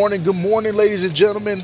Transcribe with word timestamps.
Good 0.00 0.04
morning, 0.04 0.22
good 0.22 0.36
morning, 0.36 0.74
ladies 0.76 1.02
and 1.02 1.14
gentlemen. 1.14 1.62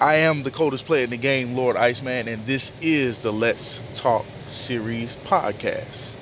I 0.00 0.14
am 0.14 0.44
the 0.44 0.50
coldest 0.50 0.86
player 0.86 1.04
in 1.04 1.10
the 1.10 1.18
game, 1.18 1.54
Lord 1.54 1.76
Iceman, 1.76 2.26
and 2.26 2.46
this 2.46 2.72
is 2.80 3.18
the 3.18 3.30
Let's 3.30 3.82
Talk 3.94 4.24
Series 4.48 5.18
podcast. 5.26 6.12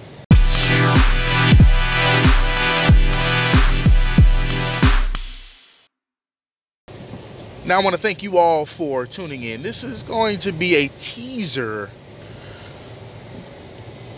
Now, 7.64 7.78
I 7.78 7.84
want 7.84 7.94
to 7.94 8.02
thank 8.02 8.24
you 8.24 8.36
all 8.36 8.66
for 8.66 9.06
tuning 9.06 9.44
in. 9.44 9.62
This 9.62 9.84
is 9.84 10.02
going 10.02 10.40
to 10.40 10.50
be 10.50 10.74
a 10.74 10.88
teaser 10.98 11.88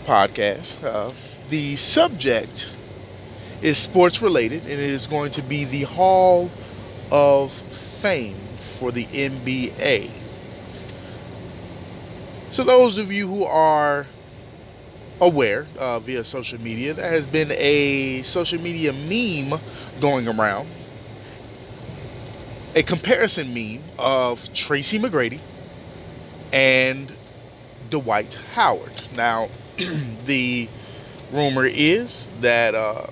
podcast. 0.05 0.83
Uh, 0.83 1.13
the 1.49 1.75
subject 1.75 2.71
is 3.61 3.77
sports 3.77 4.23
related, 4.23 4.63
and 4.63 4.71
it 4.71 4.79
is 4.79 5.05
going 5.05 5.29
to 5.33 5.43
be 5.43 5.65
the 5.65 5.83
Hall 5.83 6.49
of 7.11 7.53
Fame 7.71 8.57
for 8.57 8.91
the 8.91 9.07
NBA. 9.13 10.09
So, 12.51 12.63
those 12.63 12.97
of 12.97 13.11
you 13.11 13.27
who 13.27 13.43
are 13.45 14.07
aware 15.19 15.67
uh, 15.77 15.99
via 15.99 16.23
social 16.23 16.59
media, 16.59 16.93
there 16.93 17.11
has 17.11 17.25
been 17.25 17.51
a 17.51 18.23
social 18.23 18.59
media 18.59 18.91
meme 18.91 19.61
going 19.99 20.27
around, 20.27 20.67
a 22.75 22.83
comparison 22.83 23.53
meme 23.53 23.83
of 23.99 24.51
Tracy 24.53 24.99
McGrady 24.99 25.41
and 26.51 27.15
Dwight 27.89 28.35
Howard. 28.53 29.03
Now, 29.15 29.49
the 29.77 30.69
rumor 31.31 31.65
is 31.65 32.27
that 32.39 32.75
uh, 32.75 33.07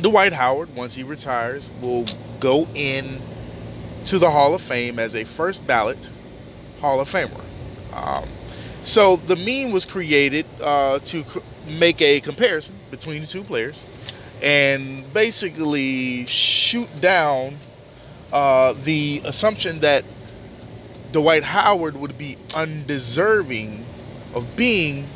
Dwight 0.00 0.32
Howard, 0.32 0.74
once 0.74 0.94
he 0.94 1.02
retires, 1.02 1.70
will 1.80 2.06
go 2.42 2.66
in 2.74 3.22
to 4.04 4.18
the 4.18 4.30
Hall 4.30 4.52
of 4.52 4.60
Fame 4.60 4.98
as 4.98 5.14
a 5.14 5.24
first 5.24 5.64
ballot 5.66 6.10
Hall 6.80 7.00
of 7.00 7.08
Famer. 7.08 7.40
Um, 7.92 8.28
so 8.82 9.16
the 9.16 9.36
meme 9.36 9.72
was 9.72 9.86
created 9.86 10.44
uh, 10.60 10.98
to 11.06 11.24
make 11.66 12.02
a 12.02 12.20
comparison 12.20 12.74
between 12.90 13.22
the 13.22 13.28
two 13.28 13.44
players 13.44 13.86
and 14.42 15.10
basically 15.14 16.26
shoot 16.26 16.88
down 17.00 17.58
uh, 18.32 18.74
the 18.82 19.22
assumption 19.24 19.78
that 19.80 20.04
Dwight 21.12 21.44
Howard 21.44 21.96
would 21.96 22.18
be 22.18 22.38
undeserving 22.54 23.86
of 24.34 24.56
being 24.56 25.08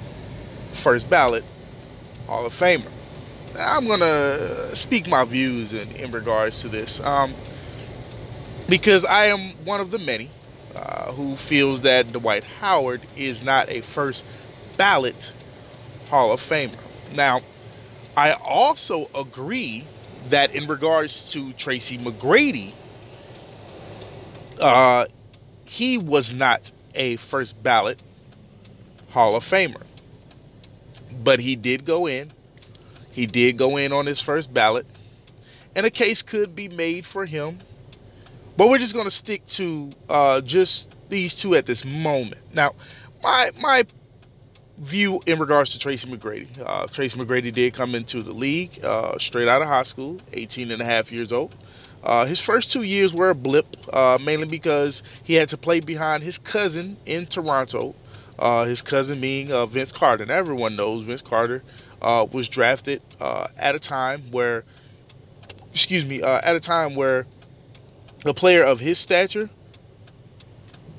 first 0.75 1.11
ballot 1.11 1.43
Hall 2.29 2.47
of 2.47 2.53
Famer. 2.53 2.93
I'm 3.59 3.87
gonna 3.87 4.75
speak 4.77 5.07
my 5.09 5.25
views 5.25 5.73
in, 5.73 5.91
in 5.93 6.11
regards 6.11 6.61
to 6.63 6.69
this 6.69 7.01
um, 7.01 7.35
because 8.69 9.05
I 9.05 9.27
am 9.27 9.65
one 9.65 9.81
of 9.81 9.91
the 9.91 9.99
many 9.99 10.31
uh, 10.75 11.13
who 11.13 11.37
feels 11.37 11.83
that 11.83 12.13
Dwight 12.13 12.45
Howard 12.45 13.07
is 13.17 13.43
not 13.43 13.69
a 13.71 13.81
first 13.81 14.25
ballot 14.77 15.33
Hall 16.09 16.33
of 16.33 16.41
Famer. 16.41 16.79
Now, 17.13 17.41
I 18.17 18.33
also 18.35 19.09
agree 19.15 19.87
that 20.29 20.53
in 20.53 20.67
regards 20.67 21.31
to 21.33 21.53
Tracy 21.55 21.99
McGrady, 21.99 22.75
uh, 24.61 25.07
he 25.65 25.99
was 25.99 26.33
not 26.33 26.73
a 26.95 27.17
first 27.17 27.61
ballot 27.63 28.03
Hall 29.11 29.37
of 29.37 29.45
Famer, 29.45 29.83
but 31.25 31.41
he 31.41 31.57
did 31.57 31.85
go 31.85 32.07
in 32.07 32.33
he 33.17 33.25
did 33.25 33.57
go 33.57 33.79
in 33.79 33.95
on 33.95 34.05
his 34.05 34.21
first 34.21 34.53
ballot, 34.53 34.85
and 35.75 35.87
a 35.87 35.91
case 35.91 36.21
could 36.21 36.55
be 36.55 36.69
made 36.69 37.07
for 37.07 37.25
him. 37.25 37.57
But 38.59 38.69
we're 38.69 38.77
just 38.77 38.93
going 38.93 39.07
to 39.07 39.11
stick 39.11 39.47
to 39.47 39.91
uh, 40.11 40.43
just 40.43 40.95
these 41.09 41.35
two 41.35 41.55
at 41.55 41.65
this 41.65 41.83
moment. 41.83 42.43
Now, 42.53 42.73
my 43.23 43.53
my 43.59 43.85
view 44.77 45.23
in 45.25 45.39
regards 45.39 45.71
to 45.71 45.79
Tracy 45.79 46.07
McGrady. 46.07 46.47
Uh, 46.63 46.87
Tracy 46.89 47.19
McGrady 47.19 47.51
did 47.51 47.73
come 47.73 47.95
into 47.95 48.23
the 48.23 48.33
league 48.33 48.85
uh, 48.85 49.17
straight 49.17 49.49
out 49.49 49.63
of 49.63 49.69
high 49.69 49.85
school, 49.85 50.21
18 50.35 50.71
and 50.71 50.83
a 50.83 50.85
half 50.85 51.11
years 51.11 51.33
old. 51.33 51.55
Uh, 52.05 52.27
his 52.27 52.39
first 52.39 52.71
two 52.71 52.83
years 52.83 53.15
were 53.15 53.31
a 53.31 53.35
blip, 53.35 53.79
uh, 53.95 54.19
mainly 54.21 54.47
because 54.47 55.03
he 55.25 55.33
had 55.33 55.49
to 55.49 55.57
play 55.57 55.81
behind 55.81 56.23
his 56.23 56.37
cousin 56.37 56.99
in 57.07 57.25
Toronto. 57.25 57.95
Uh, 58.39 58.67
his 58.67 58.83
cousin 58.83 59.19
being 59.23 59.51
uh, 59.51 59.65
Vince 59.65 59.91
Carter. 59.91 60.31
Everyone 60.31 60.77
knows 60.77 61.03
Vince 61.05 61.23
Carter 61.23 61.63
uh, 62.07 62.25
was 62.31 62.49
drafted 62.49 63.03
uh, 63.21 63.49
at 63.57 63.75
a 63.75 63.81
time 63.81 64.31
where, 64.31 64.65
excuse 65.73 66.05
me, 66.05 66.23
uh, 66.23 66.41
at 66.45 66.55
a 66.55 66.61
time 66.61 66.95
where 66.95 67.27
a 68.25 68.33
player 68.33 68.63
of 68.63 68.79
his 68.79 68.97
stature 68.97 69.51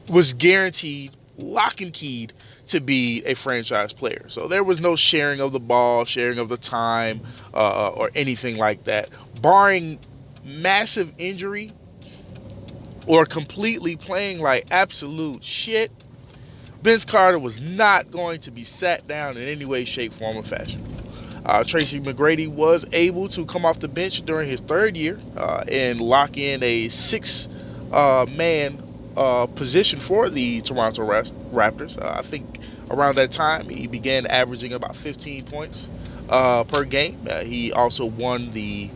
was 0.09 0.34
guaranteed, 0.34 1.16
lock 1.38 1.79
and 1.79 1.94
keyed, 1.94 2.34
to 2.67 2.81
be 2.81 3.23
a 3.23 3.35
franchise 3.35 3.94
player. 3.94 4.25
So 4.28 4.50
there 4.50 4.66
was 4.66 4.81
no 4.81 4.97
sharing 4.97 5.40
of 5.40 5.53
the 5.53 5.62
ball, 5.62 6.03
sharing 6.03 6.40
of 6.40 6.50
the 6.50 6.57
time, 6.57 7.22
uh, 7.53 7.88
or 7.88 8.12
anything 8.13 8.57
like 8.57 8.84
that, 8.84 9.09
barring 9.41 10.01
massive 10.44 11.13
injury 11.17 11.72
or 13.06 13.25
completely 13.25 13.96
playing 13.96 14.41
like 14.41 14.67
absolute 14.72 15.41
shit 15.41 15.90
Vince 16.81 17.06
Carter 17.06 17.40
was 17.40 17.59
not 17.59 18.12
going 18.12 18.40
to 18.41 18.51
be 18.51 18.63
sat 18.63 19.07
down 19.07 19.35
in 19.35 19.47
any 19.47 19.66
way, 19.66 19.84
shape, 19.84 20.13
form, 20.13 20.38
or 20.38 20.44
fashion. 20.44 20.97
Uh, 21.47 21.63
Tracy 21.63 22.02
McGrady 22.02 22.46
was 22.50 22.85
able 22.91 23.30
to 23.30 23.46
come 23.46 23.66
off 23.66 23.80
the 23.80 23.88
bench 23.88 24.22
during 24.25 24.50
his 24.50 24.59
third 24.59 24.97
year 24.97 25.18
uh, 25.38 25.63
and 25.72 26.02
lock 26.02 26.38
in 26.38 26.62
a 26.62 26.90
six 26.90 27.47
uh, 27.94 28.25
man 28.30 28.84
uh, 29.16 29.46
position 29.46 30.02
for 30.02 30.30
the 30.30 30.59
Toronto 30.59 31.03
Raptors. 31.53 31.97
Uh, 32.03 32.16
I 32.18 32.22
think 32.22 32.59
around 32.91 33.16
that 33.16 33.31
time 33.31 33.69
he 33.69 33.88
began 33.88 34.28
averaging 34.28 34.74
about 34.74 34.94
15 34.97 35.46
points 35.46 35.88
uh, 36.28 36.66
per 36.66 36.84
game. 36.84 37.25
he 37.46 37.72
also 37.72 38.03
won 38.06 38.52
the 38.52 38.90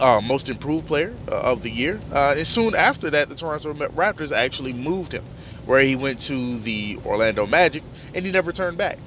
most 0.00 0.48
improved 0.48 0.88
player 0.88 1.14
of 1.28 1.62
the 1.62 1.70
year. 1.70 2.00
and 2.10 2.44
soon 2.44 2.74
after 2.74 3.10
that, 3.10 3.28
the 3.28 3.36
Toronto 3.36 3.72
Raptors 3.74 4.32
actually 4.32 4.72
moved 4.72 5.12
him 5.12 5.24
where 5.66 5.82
he 5.82 5.94
went 5.94 6.20
to 6.22 6.58
the 6.58 6.98
Orlando 7.06 7.46
Magic 7.46 7.84
and 8.12 8.26
he 8.26 8.32
never 8.32 8.50
turned 8.50 8.76
back. 8.76 8.98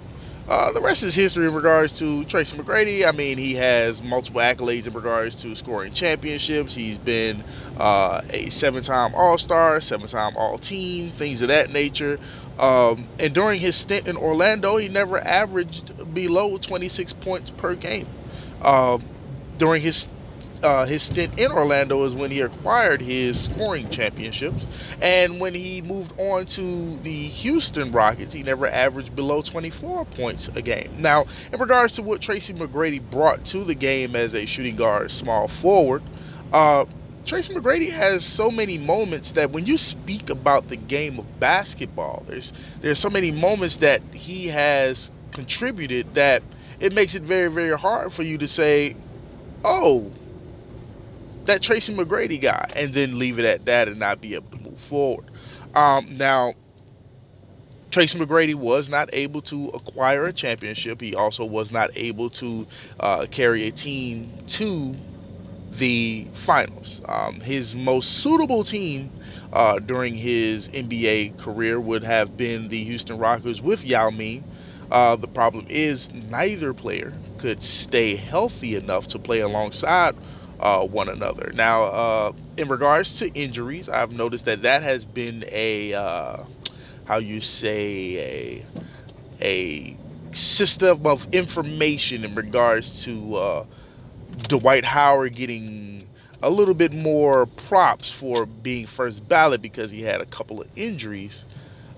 Uh, 0.47 0.71
the 0.71 0.81
rest 0.81 1.01
is 1.01 1.15
history 1.15 1.47
in 1.47 1.55
regards 1.55 1.91
to 1.93 2.23
Tracy 2.25 2.55
McGrady. 2.55 3.07
I 3.07 3.11
mean, 3.11 3.39
he 3.39 3.55
has 3.55 4.01
multiple 4.01 4.41
accolades 4.41 4.85
in 4.85 4.93
regards 4.93 5.33
to 5.37 5.55
scoring 5.55 5.91
championships. 5.91 6.75
He's 6.75 6.99
been 6.99 7.43
uh, 7.77 8.21
a 8.29 8.49
seven 8.51 8.83
time 8.83 9.11
All 9.15 9.39
Star, 9.39 9.81
seven 9.81 10.07
time 10.07 10.33
All 10.37 10.59
Team, 10.59 11.11
things 11.11 11.41
of 11.41 11.47
that 11.47 11.71
nature. 11.71 12.19
Um, 12.59 13.09
and 13.17 13.33
during 13.33 13.59
his 13.59 13.75
stint 13.75 14.05
in 14.05 14.17
Orlando, 14.17 14.77
he 14.77 14.87
never 14.87 15.25
averaged 15.27 15.91
below 16.13 16.57
26 16.59 17.13
points 17.13 17.49
per 17.49 17.73
game. 17.75 18.13
Uh, 18.61 18.99
during 19.57 19.81
his 19.81 20.07
uh, 20.65 20.85
his 20.85 21.03
stint 21.03 21.33
in 21.37 21.51
Orlando 21.51 22.03
is 22.05 22.15
when 22.15 22.31
he 22.31 22.41
acquired 22.41 23.01
his 23.01 23.37
scoring 23.39 23.89
championships. 23.89 24.67
And 24.99 25.39
when 25.39 25.53
he 25.53 25.81
moved 25.81 26.13
on 26.17 26.47
to 26.47 26.97
the 27.03 27.29
Houston 27.29 27.91
Rockets, 27.91 28.33
he 28.33 28.43
never 28.43 28.67
averaged 28.67 29.15
below 29.15 29.41
24 29.43 30.05
points 30.05 30.49
a 30.55 30.61
game. 30.61 30.95
Now, 30.97 31.25
in 31.53 31.59
regards 31.59 31.93
to 31.95 32.03
what 32.03 32.21
Tracy 32.21 32.53
McGrady 32.53 33.01
brought 33.01 33.45
to 33.45 33.63
the 33.63 33.75
game 33.75 34.15
as 34.15 34.33
a 34.35 34.45
shooting 34.45 34.75
guard, 34.75 35.11
small 35.11 35.47
forward, 35.47 36.03
uh, 36.51 36.85
Tracy 37.25 37.53
McGrady 37.53 37.91
has 37.91 38.25
so 38.25 38.51
many 38.51 38.77
moments 38.77 39.31
that 39.33 39.51
when 39.51 39.65
you 39.65 39.77
speak 39.77 40.29
about 40.29 40.67
the 40.67 40.75
game 40.77 41.19
of 41.19 41.39
basketball, 41.39 42.23
there's 42.27 42.53
there's 42.81 42.99
so 42.99 43.09
many 43.09 43.31
moments 43.31 43.77
that 43.77 44.03
he 44.13 44.47
has 44.49 45.11
contributed 45.31 46.13
that 46.13 46.43
it 46.79 46.93
makes 46.93 47.15
it 47.15 47.23
very 47.23 47.49
very 47.49 47.77
hard 47.77 48.13
for 48.13 48.23
you 48.23 48.37
to 48.37 48.47
say, 48.47 48.95
"Oh, 49.63 50.13
that 51.45 51.61
Tracy 51.61 51.93
McGrady 51.95 52.39
guy 52.41 52.65
and 52.75 52.93
then 52.93 53.19
leave 53.19 53.39
it 53.39 53.45
at 53.45 53.65
that 53.65 53.87
and 53.87 53.97
not 53.99 54.21
be 54.21 54.35
able 54.35 54.51
to 54.51 54.57
move 54.57 54.79
forward. 54.79 55.31
Um, 55.73 56.17
now, 56.17 56.53
Tracy 57.91 58.19
McGrady 58.19 58.55
was 58.55 58.89
not 58.89 59.09
able 59.13 59.41
to 59.43 59.69
acquire 59.73 60.25
a 60.25 60.33
championship. 60.33 60.99
He 60.99 61.15
also 61.15 61.45
was 61.45 61.71
not 61.71 61.89
able 61.95 62.29
to 62.31 62.67
uh, 62.99 63.27
carry 63.31 63.67
a 63.67 63.71
team 63.71 64.33
to 64.47 64.95
the 65.71 66.27
finals. 66.33 67.01
Um, 67.07 67.39
his 67.41 67.75
most 67.75 68.09
suitable 68.11 68.63
team 68.63 69.11
uh, 69.53 69.79
during 69.79 70.15
his 70.15 70.69
NBA 70.73 71.31
career 71.37 71.79
would 71.79 72.03
have 72.03 72.37
been 72.37 72.67
the 72.67 72.83
Houston 72.85 73.17
Rockets 73.17 73.61
with 73.61 73.83
Yao 73.83 74.09
Ming. 74.09 74.45
Uh, 74.91 75.15
the 75.15 75.27
problem 75.27 75.65
is 75.67 76.13
neither 76.13 76.73
player 76.73 77.13
could 77.37 77.63
stay 77.63 78.15
healthy 78.15 78.75
enough 78.75 79.07
to 79.07 79.19
play 79.19 79.39
alongside 79.39 80.15
uh, 80.59 80.85
one 80.85 81.09
another. 81.09 81.51
Now, 81.53 81.83
uh, 81.83 82.33
in 82.57 82.67
regards 82.69 83.15
to 83.15 83.29
injuries, 83.33 83.89
I've 83.89 84.11
noticed 84.11 84.45
that 84.45 84.61
that 84.63 84.83
has 84.83 85.05
been 85.05 85.45
a 85.51 85.93
uh, 85.93 86.43
how 87.05 87.17
you 87.17 87.41
say 87.41 88.17
a 88.17 88.65
a 89.41 89.97
system 90.33 91.05
of 91.05 91.27
information 91.33 92.23
in 92.23 92.35
regards 92.35 93.03
to 93.03 93.35
uh, 93.35 93.65
Dwight 94.47 94.85
Howard 94.85 95.35
getting 95.35 96.07
a 96.41 96.49
little 96.49 96.73
bit 96.73 96.93
more 96.93 97.45
props 97.45 98.11
for 98.11 98.45
being 98.45 98.85
first 98.85 99.27
ballot 99.27 99.61
because 99.61 99.91
he 99.91 100.01
had 100.01 100.21
a 100.21 100.25
couple 100.25 100.61
of 100.61 100.67
injuries 100.75 101.45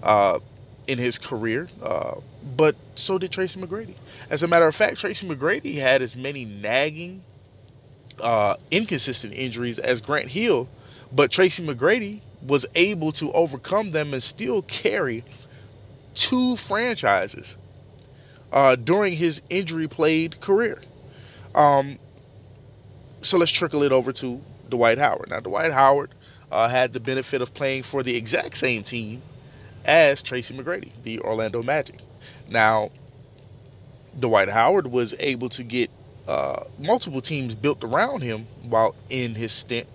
uh, 0.04 0.39
in 0.88 0.98
his 0.98 1.18
career. 1.18 1.68
Uh, 1.81 2.15
but 2.56 2.75
so 2.95 3.18
did 3.18 3.31
Tracy 3.31 3.59
McGrady. 3.59 3.95
As 4.30 4.44
a 4.44 4.48
matter 4.48 4.68
of 4.68 4.75
fact, 4.75 5.00
Tracy 5.00 5.27
McGrady 5.27 5.75
had 5.75 6.01
as 6.01 6.15
many 6.15 6.45
nagging, 6.45 7.24
uh, 8.22 8.56
inconsistent 8.72 9.34
injuries 9.34 9.80
as 9.80 10.02
Grant 10.02 10.30
Hill, 10.30 10.68
but 11.12 11.31
Tracy 11.31 11.66
McGrady 11.66 12.22
was 12.46 12.66
able 12.75 13.12
to 13.14 13.31
overcome 13.34 13.92
them 13.92 14.14
and 14.14 14.22
still 14.22 14.62
carry 14.64 15.24
two 16.14 16.56
franchises 16.56 17.58
uh, 18.52 18.75
during 18.75 19.14
his 19.14 19.42
injury 19.50 19.88
played 19.88 20.40
career. 20.42 20.81
Um, 21.56 22.00
so 23.22 23.38
let's 23.38 23.52
trickle 23.52 23.84
it 23.84 23.92
over 23.92 24.14
to 24.14 24.42
Dwight 24.69 24.98
Howard. 24.98 25.30
Now, 25.30 25.40
Dwight 25.40 25.72
Howard 25.72 26.12
uh, 26.52 26.68
had 26.69 26.94
the 26.94 27.00
benefit 27.00 27.42
of 27.42 27.54
playing 27.54 27.84
for 27.84 28.04
the 28.04 28.16
exact 28.16 28.58
same 28.58 28.84
team 28.84 29.22
as 29.86 30.22
Tracy 30.22 30.54
McGrady, 30.54 30.92
the 31.04 31.19
Orlando 31.19 31.64
Magic. 31.64 32.00
Now, 32.50 32.92
Dwight 34.19 34.50
Howard 34.50 34.88
was 34.88 35.14
able 35.19 35.50
to 35.50 35.64
get 35.64 35.90
uh, 36.28 36.64
multiple 36.78 37.22
teams 37.22 37.56
built 37.56 37.84
around 37.84 38.22
him 38.22 38.48
while 38.64 38.96
in 39.10 39.36
his 39.36 39.52
stint 39.52 39.88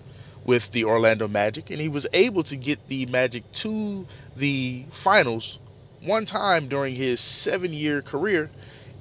with 0.45 0.73
the 0.73 0.85
Orlando 0.85 1.29
Magic, 1.29 1.71
and 1.71 1.81
he 1.81 1.89
was 1.89 2.07
able 2.13 2.43
to 2.45 2.57
get 2.57 2.89
the 2.89 3.07
Magic 3.07 3.51
to 3.53 4.07
the 4.37 4.85
finals 4.91 5.59
one 6.01 6.27
time 6.27 6.69
during 6.69 6.95
his 6.95 7.21
seven 7.21 7.73
year 7.73 8.03
career 8.03 8.51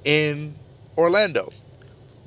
in 0.04 0.54
Orlando. 0.96 1.52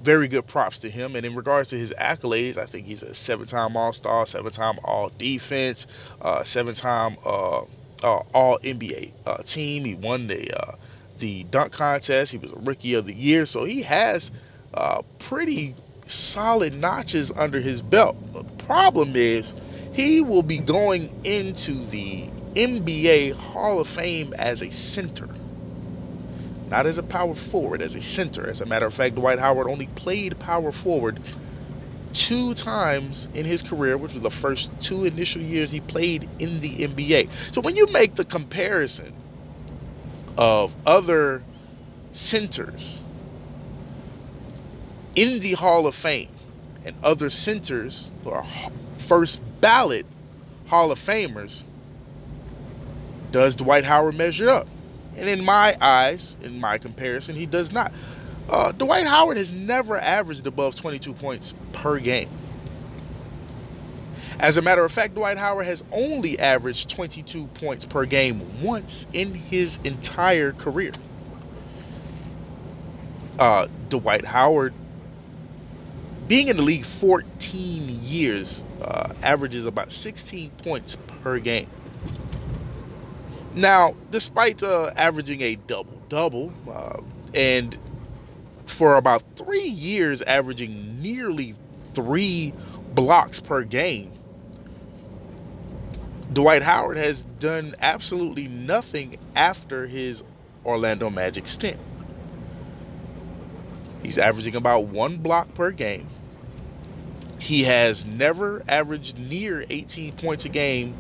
Very 0.04 0.28
good 0.28 0.46
props 0.46 0.80
to 0.80 0.90
him. 0.90 1.16
And 1.16 1.26
in 1.26 1.36
regards 1.36 1.70
to 1.70 1.78
his 1.78 1.94
accolades, 2.00 2.58
I 2.58 2.66
think 2.66 2.86
he's 2.86 3.02
a 3.02 3.14
seven 3.14 3.48
time 3.48 3.76
All 3.78 3.94
Star, 3.94 4.26
seven 4.26 4.52
time 4.52 4.78
All 4.84 5.12
Defense, 5.18 5.88
uh, 6.22 6.44
seven 6.44 6.76
time 6.76 7.18
uh, 7.26 7.62
uh, 8.04 8.24
All 8.34 8.60
NBA 8.60 9.12
uh, 9.26 9.38
team. 9.44 9.86
He 9.86 9.96
won 9.96 10.28
the 10.28 10.52
uh, 10.60 10.76
the 11.20 11.44
dunk 11.46 11.72
contest. 11.72 12.32
He 12.32 12.38
was 12.38 12.52
a 12.52 12.58
Rookie 12.58 12.94
of 12.94 13.06
the 13.06 13.14
Year. 13.14 13.46
So 13.46 13.64
he 13.64 13.82
has 13.84 14.32
uh, 14.76 15.02
pretty 15.20 15.76
solid 16.08 16.74
notches 16.74 17.32
under 17.36 17.62
his 17.62 17.82
belt. 17.82 18.18
The 18.34 18.44
problem 18.66 19.16
is 19.16 19.54
he 19.92 20.22
will 20.22 20.44
be 20.44 20.60
going 20.60 21.12
into 21.24 21.86
the 21.88 22.30
NBA 22.56 23.34
Hall 23.34 23.80
of 23.80 23.88
Fame 23.88 24.34
as 24.38 24.62
a 24.62 24.70
center. 24.70 25.30
Not 26.70 26.88
as 26.88 26.98
a 26.98 27.04
power 27.04 27.36
forward, 27.36 27.82
as 27.82 27.96
a 27.96 28.02
center. 28.02 28.48
As 28.48 28.62
a 28.62 28.66
matter 28.66 28.86
of 28.86 28.94
fact, 28.94 29.16
Dwight 29.16 29.40
Howard 29.40 29.70
only 29.70 29.88
played 29.88 30.40
power 30.40 30.72
forward 30.72 31.20
two 32.14 32.54
times 32.56 33.28
in 33.34 33.46
his 33.46 33.62
career, 33.62 33.98
which 33.98 34.14
was 34.14 34.24
the 34.24 34.32
first 34.32 34.72
two 34.80 35.06
initial 35.06 35.42
years 35.42 35.72
he 35.72 35.82
played 35.82 36.30
in 36.40 36.62
the 36.62 36.78
NBA. 36.78 37.30
So 37.54 37.62
when 37.62 37.76
you 37.76 37.88
make 37.92 38.16
the 38.16 38.26
comparison 38.26 39.14
of 40.38 40.76
other 40.86 41.44
centers 42.12 43.05
in 45.16 45.40
the 45.40 45.54
Hall 45.54 45.88
of 45.88 45.96
Fame 45.96 46.30
and 46.84 46.96
other 47.04 47.30
centers 47.30 48.10
who 48.24 48.30
are 48.32 48.46
first 48.98 49.40
ballot 49.62 50.06
Hall 50.68 50.92
of 50.92 51.00
Famers, 51.00 51.64
does 53.32 53.56
Dwight 53.56 53.84
Howard 53.86 54.16
measure 54.16 54.50
up? 54.50 54.68
And 55.16 55.30
in 55.30 55.44
my 55.44 55.78
eyes, 55.80 56.38
in 56.42 56.60
my 56.60 56.78
comparison, 56.78 57.36
he 57.36 57.46
does 57.46 57.72
not. 57.72 57.94
Uh, 58.50 58.72
Dwight 58.72 59.08
Howard 59.08 59.38
has 59.38 59.52
never 59.52 59.98
averaged 59.98 60.46
above 60.46 60.76
22 60.76 61.14
points 61.14 61.54
per 61.74 62.00
game. 62.00 62.30
As 64.40 64.58
a 64.58 64.62
matter 64.62 64.84
of 64.84 64.92
fact, 64.92 65.16
Dwight 65.16 65.38
Howard 65.38 65.66
has 65.66 65.84
only 65.92 66.38
averaged 66.38 66.90
22 66.90 67.48
points 67.48 67.86
per 67.86 68.06
game 68.06 68.62
once 68.62 69.08
in 69.14 69.34
his 69.34 69.80
entire 69.84 70.52
career. 70.52 70.92
Uh, 73.40 73.68
Dwight 73.90 74.26
Howard, 74.26 74.74
being 76.28 76.48
in 76.48 76.58
the 76.58 76.64
league 76.64 76.86
14 76.86 77.88
years, 78.04 78.64
uh, 78.82 79.14
averages 79.22 79.66
about 79.66 79.92
16 79.92 80.52
points 80.64 80.98
per 81.22 81.40
game. 81.40 81.70
Now, 83.54 83.96
despite 84.12 84.64
uh, 84.64 84.92
averaging 84.96 85.42
a 85.42 85.56
double 85.56 86.02
double 86.10 86.52
uh, 86.70 87.00
and 87.34 87.78
for 88.66 88.96
about 88.98 89.24
three 89.36 89.68
years 89.68 90.22
averaging 90.24 91.02
nearly 91.02 91.56
three 91.94 92.54
blocks 92.94 93.40
per 93.40 93.64
game, 93.64 94.12
Dwight 96.34 96.64
Howard 96.64 96.98
has 96.98 97.24
done 97.40 97.76
absolutely 97.80 98.48
nothing 98.48 99.18
after 99.36 99.88
his 99.88 100.22
Orlando 100.66 101.10
Magic 101.10 101.48
stint. 101.48 101.80
He's 104.04 104.18
averaging 104.18 104.56
about 104.56 104.86
one 104.86 105.18
block 105.18 105.54
per 105.54 105.72
game. 105.72 106.08
He 107.46 107.66
has 107.66 108.08
never 108.08 108.64
averaged 108.68 109.20
near 109.20 109.66
18 109.70 110.14
points 110.14 110.46
a 110.46 110.50
game 110.50 110.96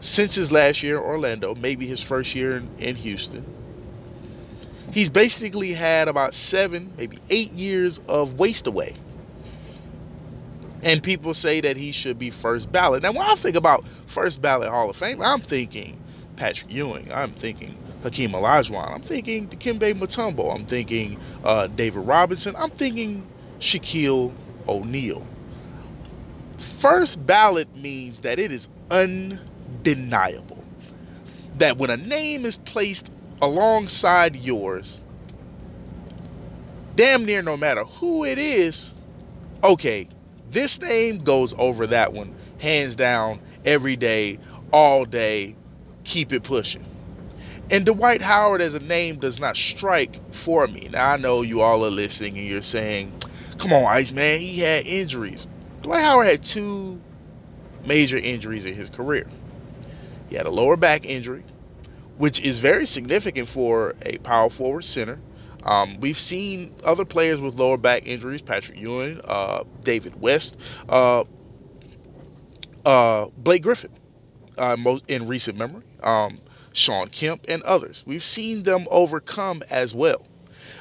since 0.00 0.34
his 0.34 0.50
last 0.50 0.82
year 0.82 0.96
in 0.96 1.04
Orlando, 1.04 1.54
maybe 1.54 1.86
his 1.86 2.00
first 2.00 2.34
year 2.34 2.56
in, 2.56 2.68
in 2.80 2.96
Houston. 2.96 3.44
He's 4.90 5.08
basically 5.08 5.72
had 5.72 6.08
about 6.08 6.34
seven, 6.34 6.92
maybe 6.98 7.20
eight 7.30 7.52
years 7.52 8.00
of 8.08 8.40
waste 8.40 8.66
away. 8.66 8.96
And 10.82 11.00
people 11.00 11.32
say 11.32 11.60
that 11.60 11.76
he 11.76 11.92
should 11.92 12.18
be 12.18 12.30
first 12.30 12.72
ballot. 12.72 13.04
Now, 13.04 13.12
when 13.12 13.22
I 13.22 13.36
think 13.36 13.54
about 13.54 13.84
first 14.06 14.42
ballot 14.42 14.68
Hall 14.68 14.90
of 14.90 14.96
Fame, 14.96 15.22
I'm 15.22 15.42
thinking 15.42 15.96
Patrick 16.34 16.72
Ewing. 16.72 17.12
I'm 17.12 17.34
thinking 17.34 17.78
Hakeem 18.02 18.32
Olajuwon. 18.32 18.92
I'm 18.92 19.02
thinking 19.02 19.48
Dikembe 19.48 19.96
Mutombo. 19.96 20.52
I'm 20.52 20.66
thinking 20.66 21.20
uh, 21.44 21.68
David 21.68 22.00
Robinson. 22.00 22.56
I'm 22.58 22.72
thinking 22.72 23.24
Shaquille 23.60 24.32
O'Neal. 24.68 25.26
First 26.78 27.26
ballot 27.26 27.74
means 27.76 28.20
that 28.20 28.38
it 28.38 28.52
is 28.52 28.68
undeniable 28.90 30.64
that 31.58 31.76
when 31.76 31.90
a 31.90 31.96
name 31.96 32.44
is 32.44 32.56
placed 32.56 33.10
alongside 33.40 34.36
yours, 34.36 35.00
damn 36.96 37.24
near 37.24 37.42
no 37.42 37.56
matter 37.56 37.84
who 37.84 38.24
it 38.24 38.38
is, 38.38 38.94
okay, 39.62 40.08
this 40.50 40.80
name 40.80 41.18
goes 41.18 41.54
over 41.58 41.86
that 41.86 42.12
one 42.12 42.34
hands 42.58 42.96
down 42.96 43.40
every 43.64 43.96
day, 43.96 44.38
all 44.72 45.04
day, 45.04 45.54
keep 46.04 46.32
it 46.32 46.42
pushing. 46.42 46.84
And 47.70 47.86
Dwight 47.86 48.20
Howard 48.20 48.60
as 48.60 48.74
a 48.74 48.80
name 48.80 49.18
does 49.18 49.40
not 49.40 49.56
strike 49.56 50.20
for 50.32 50.66
me. 50.66 50.88
Now 50.90 51.12
I 51.12 51.16
know 51.16 51.42
you 51.42 51.62
all 51.62 51.84
are 51.84 51.90
listening 51.90 52.36
and 52.36 52.46
you're 52.46 52.62
saying, 52.62 53.12
come 53.58 53.72
on, 53.72 53.84
Ice 53.84 54.12
Man, 54.12 54.40
he 54.40 54.60
had 54.60 54.86
injuries. 54.86 55.46
Dwight 55.82 56.02
Howard 56.02 56.26
had 56.26 56.42
two 56.42 57.00
major 57.84 58.16
injuries 58.16 58.64
in 58.64 58.74
his 58.74 58.90
career. 58.90 59.26
He 60.28 60.36
had 60.36 60.46
a 60.46 60.50
lower 60.50 60.76
back 60.76 61.04
injury, 61.04 61.44
which 62.16 62.40
is 62.40 62.58
very 62.58 62.86
significant 62.86 63.48
for 63.48 63.94
a 64.02 64.18
power 64.18 64.50
forward 64.50 64.84
center. 64.84 65.18
Um, 65.64 65.98
we've 66.00 66.18
seen 66.18 66.74
other 66.84 67.04
players 67.04 67.40
with 67.40 67.54
lower 67.54 67.76
back 67.76 68.06
injuries, 68.06 68.42
Patrick 68.42 68.78
Ewing, 68.78 69.20
uh, 69.24 69.64
David 69.82 70.20
West, 70.20 70.56
uh, 70.88 71.24
uh, 72.84 73.26
Blake 73.38 73.62
Griffin, 73.62 73.90
uh, 74.58 74.76
most 74.76 75.04
in 75.08 75.26
recent 75.26 75.56
memory, 75.56 75.84
um, 76.02 76.38
Shawn 76.72 77.08
Kemp, 77.08 77.44
and 77.48 77.62
others. 77.62 78.04
We've 78.06 78.24
seen 78.24 78.64
them 78.64 78.86
overcome 78.90 79.62
as 79.70 79.94
well. 79.94 80.26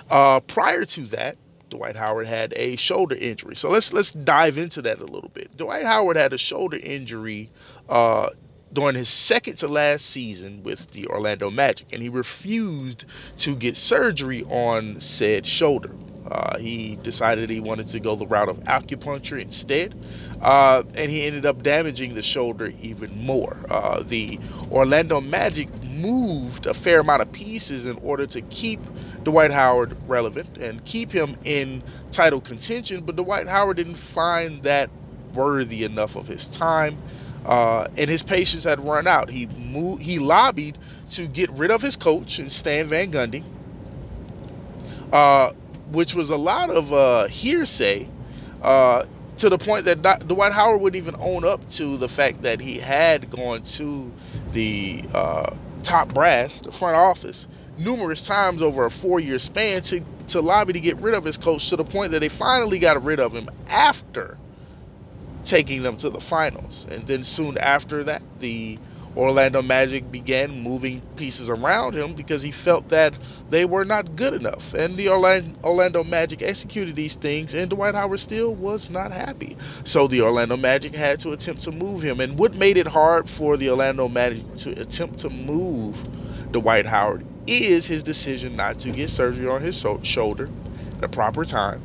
Uh, 0.10 0.42
prior 0.42 0.86
to 0.86 1.06
that, 1.08 1.38
Dwight 1.74 1.96
Howard 1.96 2.28
had 2.28 2.54
a 2.56 2.76
shoulder 2.76 3.16
injury. 3.16 3.56
So 3.56 3.70
let's 3.70 3.92
let's 3.94 4.12
dive 4.12 4.60
into 4.60 4.82
that 4.84 5.00
a 5.00 5.06
little 5.06 5.32
bit. 5.34 5.58
Dwight 5.58 5.84
Howard 5.86 6.18
had 6.18 6.32
a 6.32 6.38
shoulder 6.38 6.78
injury 6.78 7.52
uh, 7.90 8.30
during 8.72 8.96
his 8.96 9.10
second 9.10 9.58
to 9.58 9.68
last 9.68 10.06
season 10.06 10.62
with 10.62 10.92
the 10.92 11.08
Orlando 11.08 11.50
Magic, 11.50 11.88
and 11.92 12.04
he 12.04 12.10
refused 12.10 13.06
to 13.38 13.56
get 13.56 13.76
surgery 13.76 14.44
on 14.44 15.02
said 15.02 15.48
shoulder. 15.48 15.98
Uh, 16.30 16.60
he 16.60 16.96
decided 16.98 17.50
he 17.50 17.60
wanted 17.60 17.88
to 17.90 18.00
go 18.00 18.16
the 18.16 18.28
route 18.28 18.50
of 18.50 18.60
acupuncture 18.68 19.42
instead, 19.42 19.96
uh, 20.44 20.84
and 20.94 21.10
he 21.10 21.24
ended 21.24 21.46
up 21.46 21.64
damaging 21.64 22.14
the 22.14 22.22
shoulder 22.22 22.72
even 22.82 23.18
more. 23.26 23.58
Uh, 23.70 24.04
the 24.04 24.40
Orlando 24.72 25.22
Magic 25.22 25.70
moved 25.84 26.66
a 26.68 26.74
fair 26.74 27.00
amount 27.00 27.22
of 27.22 27.32
pieces 27.32 27.86
in 27.86 27.98
order 27.98 28.28
to 28.28 28.42
keep 28.42 28.80
Dwight 29.24 29.52
Howard 29.52 29.98
relevant 30.08 30.58
and 30.58 30.84
keep 30.86 31.12
him 31.12 31.36
in 31.46 31.82
title 32.12 32.42
contention, 32.42 33.04
but 33.06 33.16
Dwight 33.16 33.48
Howard 33.48 33.78
didn't 33.78 33.96
find 33.96 34.62
that 34.64 34.90
worthy 35.34 35.84
enough 35.84 36.16
of 36.16 36.28
his 36.28 36.48
time 36.48 36.98
uh, 37.46 37.88
and 37.98 38.10
his 38.10 38.22
patience 38.24 38.64
had 38.64 38.80
run 38.80 39.08
out. 39.08 39.30
He 39.30 39.48
moved, 39.48 40.02
he 40.02 40.20
lobbied 40.20 40.78
to 41.12 41.28
get 41.28 41.50
rid 41.52 41.72
of 41.72 41.82
his 41.82 41.96
coach 41.96 42.40
and 42.40 42.52
Stan 42.52 42.88
Van 42.88 43.12
Gundy, 43.12 43.44
uh, 45.12 45.52
which 45.92 46.14
was 46.14 46.30
a 46.30 46.38
lot 46.38 46.70
of 46.70 46.94
uh, 46.94 47.28
hearsay. 47.28 48.08
Uh, 48.62 49.06
to 49.38 49.50
the 49.50 49.58
point 49.58 49.86
that 49.86 50.28
Dwight 50.28 50.52
Howard 50.54 50.82
wouldn't 50.82 51.02
even 51.02 51.16
own 51.20 51.44
up 51.44 51.70
to 51.72 51.98
the 51.98 52.10
fact 52.10 52.42
that 52.44 52.60
he 52.60 52.80
had 52.80 53.30
gone 53.30 53.64
to 53.64 54.12
the 54.52 55.04
uh, 55.14 55.54
top 55.84 56.14
brass, 56.14 56.62
the 56.62 56.72
front 56.72 56.96
office, 56.96 57.48
numerous 57.78 58.26
times 58.26 58.62
over 58.62 58.86
a 58.86 58.92
four-year 58.92 59.40
span 59.40 59.82
to 59.84 60.02
to 60.28 60.42
lobby 60.42 60.72
to 60.74 60.80
get 60.80 60.96
rid 61.02 61.14
of 61.14 61.26
his 61.26 61.38
coach 61.38 61.68
to 61.70 61.76
the 61.76 61.84
point 61.84 62.12
that 62.12 62.20
they 62.20 62.30
finally 62.30 62.80
got 62.80 63.04
rid 63.04 63.20
of 63.20 63.34
him 63.34 63.50
after 63.68 64.38
taking 65.44 65.84
them 65.84 65.98
to 65.98 66.10
the 66.10 66.22
finals. 66.22 66.88
And 66.90 67.06
then 67.08 67.24
soon 67.24 67.58
after 67.58 68.04
that, 68.06 68.22
the 68.40 68.80
Orlando 69.16 69.62
Magic 69.62 70.10
began 70.12 70.64
moving 70.64 71.04
pieces 71.16 71.50
around 71.50 71.96
him 71.96 72.16
because 72.16 72.42
he 72.42 72.52
felt 72.52 72.90
that 72.90 73.20
they 73.50 73.64
were 73.66 73.86
not 73.86 74.16
good 74.16 74.34
enough. 74.34 74.74
And 74.74 74.98
the 74.98 75.08
Orlando 75.10 76.04
Magic 76.04 76.42
executed 76.42 76.96
these 76.96 77.16
things, 77.16 77.54
and 77.54 77.70
Dwight 77.70 77.94
Howard 77.96 78.20
still 78.20 78.56
was 78.56 78.90
not 78.90 79.12
happy. 79.12 79.56
So 79.84 80.08
the 80.08 80.22
Orlando 80.22 80.58
Magic 80.58 80.96
had 80.96 81.20
to 81.22 81.32
attempt 81.32 81.64
to 81.64 81.72
move 81.72 82.02
him. 82.02 82.20
And 82.20 82.40
what 82.40 82.56
made 82.56 82.78
it 82.78 82.88
hard 82.88 83.30
for 83.30 83.56
the 83.56 83.70
Orlando 83.70 84.08
Magic 84.08 84.46
to 84.58 84.72
attempt 84.80 85.20
to 85.20 85.30
move 85.30 86.06
Dwight 86.52 86.88
Howard 86.88 87.24
is 87.46 87.88
his 87.88 88.04
decision 88.04 88.56
not 88.56 88.80
to 88.80 88.92
get 88.92 89.10
surgery 89.12 89.48
on 89.48 89.62
his 89.62 89.84
shoulder 90.02 90.52
at 90.96 91.02
the 91.02 91.08
proper 91.10 91.46
time. 91.46 91.84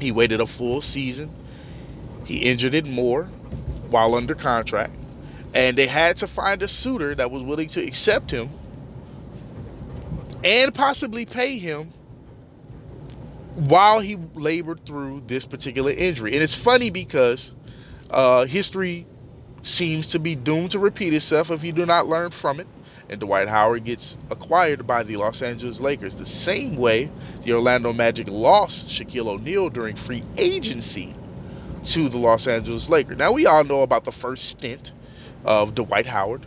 He 0.00 0.12
waited 0.12 0.40
a 0.40 0.46
full 0.46 0.82
season. 0.82 1.34
He 2.22 2.38
injured 2.38 2.74
it 2.74 2.84
more 2.86 3.32
while 3.88 4.14
under 4.14 4.34
contract 4.34 5.05
and 5.56 5.78
they 5.78 5.86
had 5.86 6.18
to 6.18 6.28
find 6.28 6.60
a 6.60 6.68
suitor 6.68 7.14
that 7.14 7.30
was 7.30 7.42
willing 7.42 7.66
to 7.66 7.82
accept 7.82 8.30
him 8.30 8.50
and 10.44 10.74
possibly 10.74 11.24
pay 11.24 11.56
him 11.56 11.94
while 13.54 14.00
he 14.00 14.16
labored 14.34 14.84
through 14.84 15.22
this 15.26 15.46
particular 15.46 15.90
injury. 15.92 16.34
And 16.34 16.42
it's 16.42 16.54
funny 16.54 16.90
because 16.90 17.54
uh, 18.10 18.44
history 18.44 19.06
seems 19.62 20.06
to 20.08 20.18
be 20.18 20.34
doomed 20.34 20.72
to 20.72 20.78
repeat 20.78 21.14
itself 21.14 21.50
if 21.50 21.64
you 21.64 21.72
do 21.72 21.86
not 21.86 22.06
learn 22.06 22.32
from 22.32 22.60
it. 22.60 22.66
And 23.08 23.18
Dwight 23.18 23.48
Howard 23.48 23.86
gets 23.86 24.18
acquired 24.28 24.86
by 24.86 25.04
the 25.04 25.16
Los 25.16 25.40
Angeles 25.40 25.80
Lakers 25.80 26.16
the 26.16 26.26
same 26.26 26.76
way 26.76 27.10
the 27.44 27.54
Orlando 27.54 27.94
Magic 27.94 28.28
lost 28.28 28.90
Shaquille 28.90 29.28
O'Neal 29.28 29.70
during 29.70 29.96
free 29.96 30.22
agency 30.36 31.14
to 31.86 32.10
the 32.10 32.18
Los 32.18 32.46
Angeles 32.46 32.90
Lakers. 32.90 33.16
Now, 33.16 33.32
we 33.32 33.46
all 33.46 33.64
know 33.64 33.80
about 33.80 34.04
the 34.04 34.12
first 34.12 34.50
stint 34.50 34.92
of 35.46 35.74
Dwight 35.74 36.06
Howard 36.06 36.46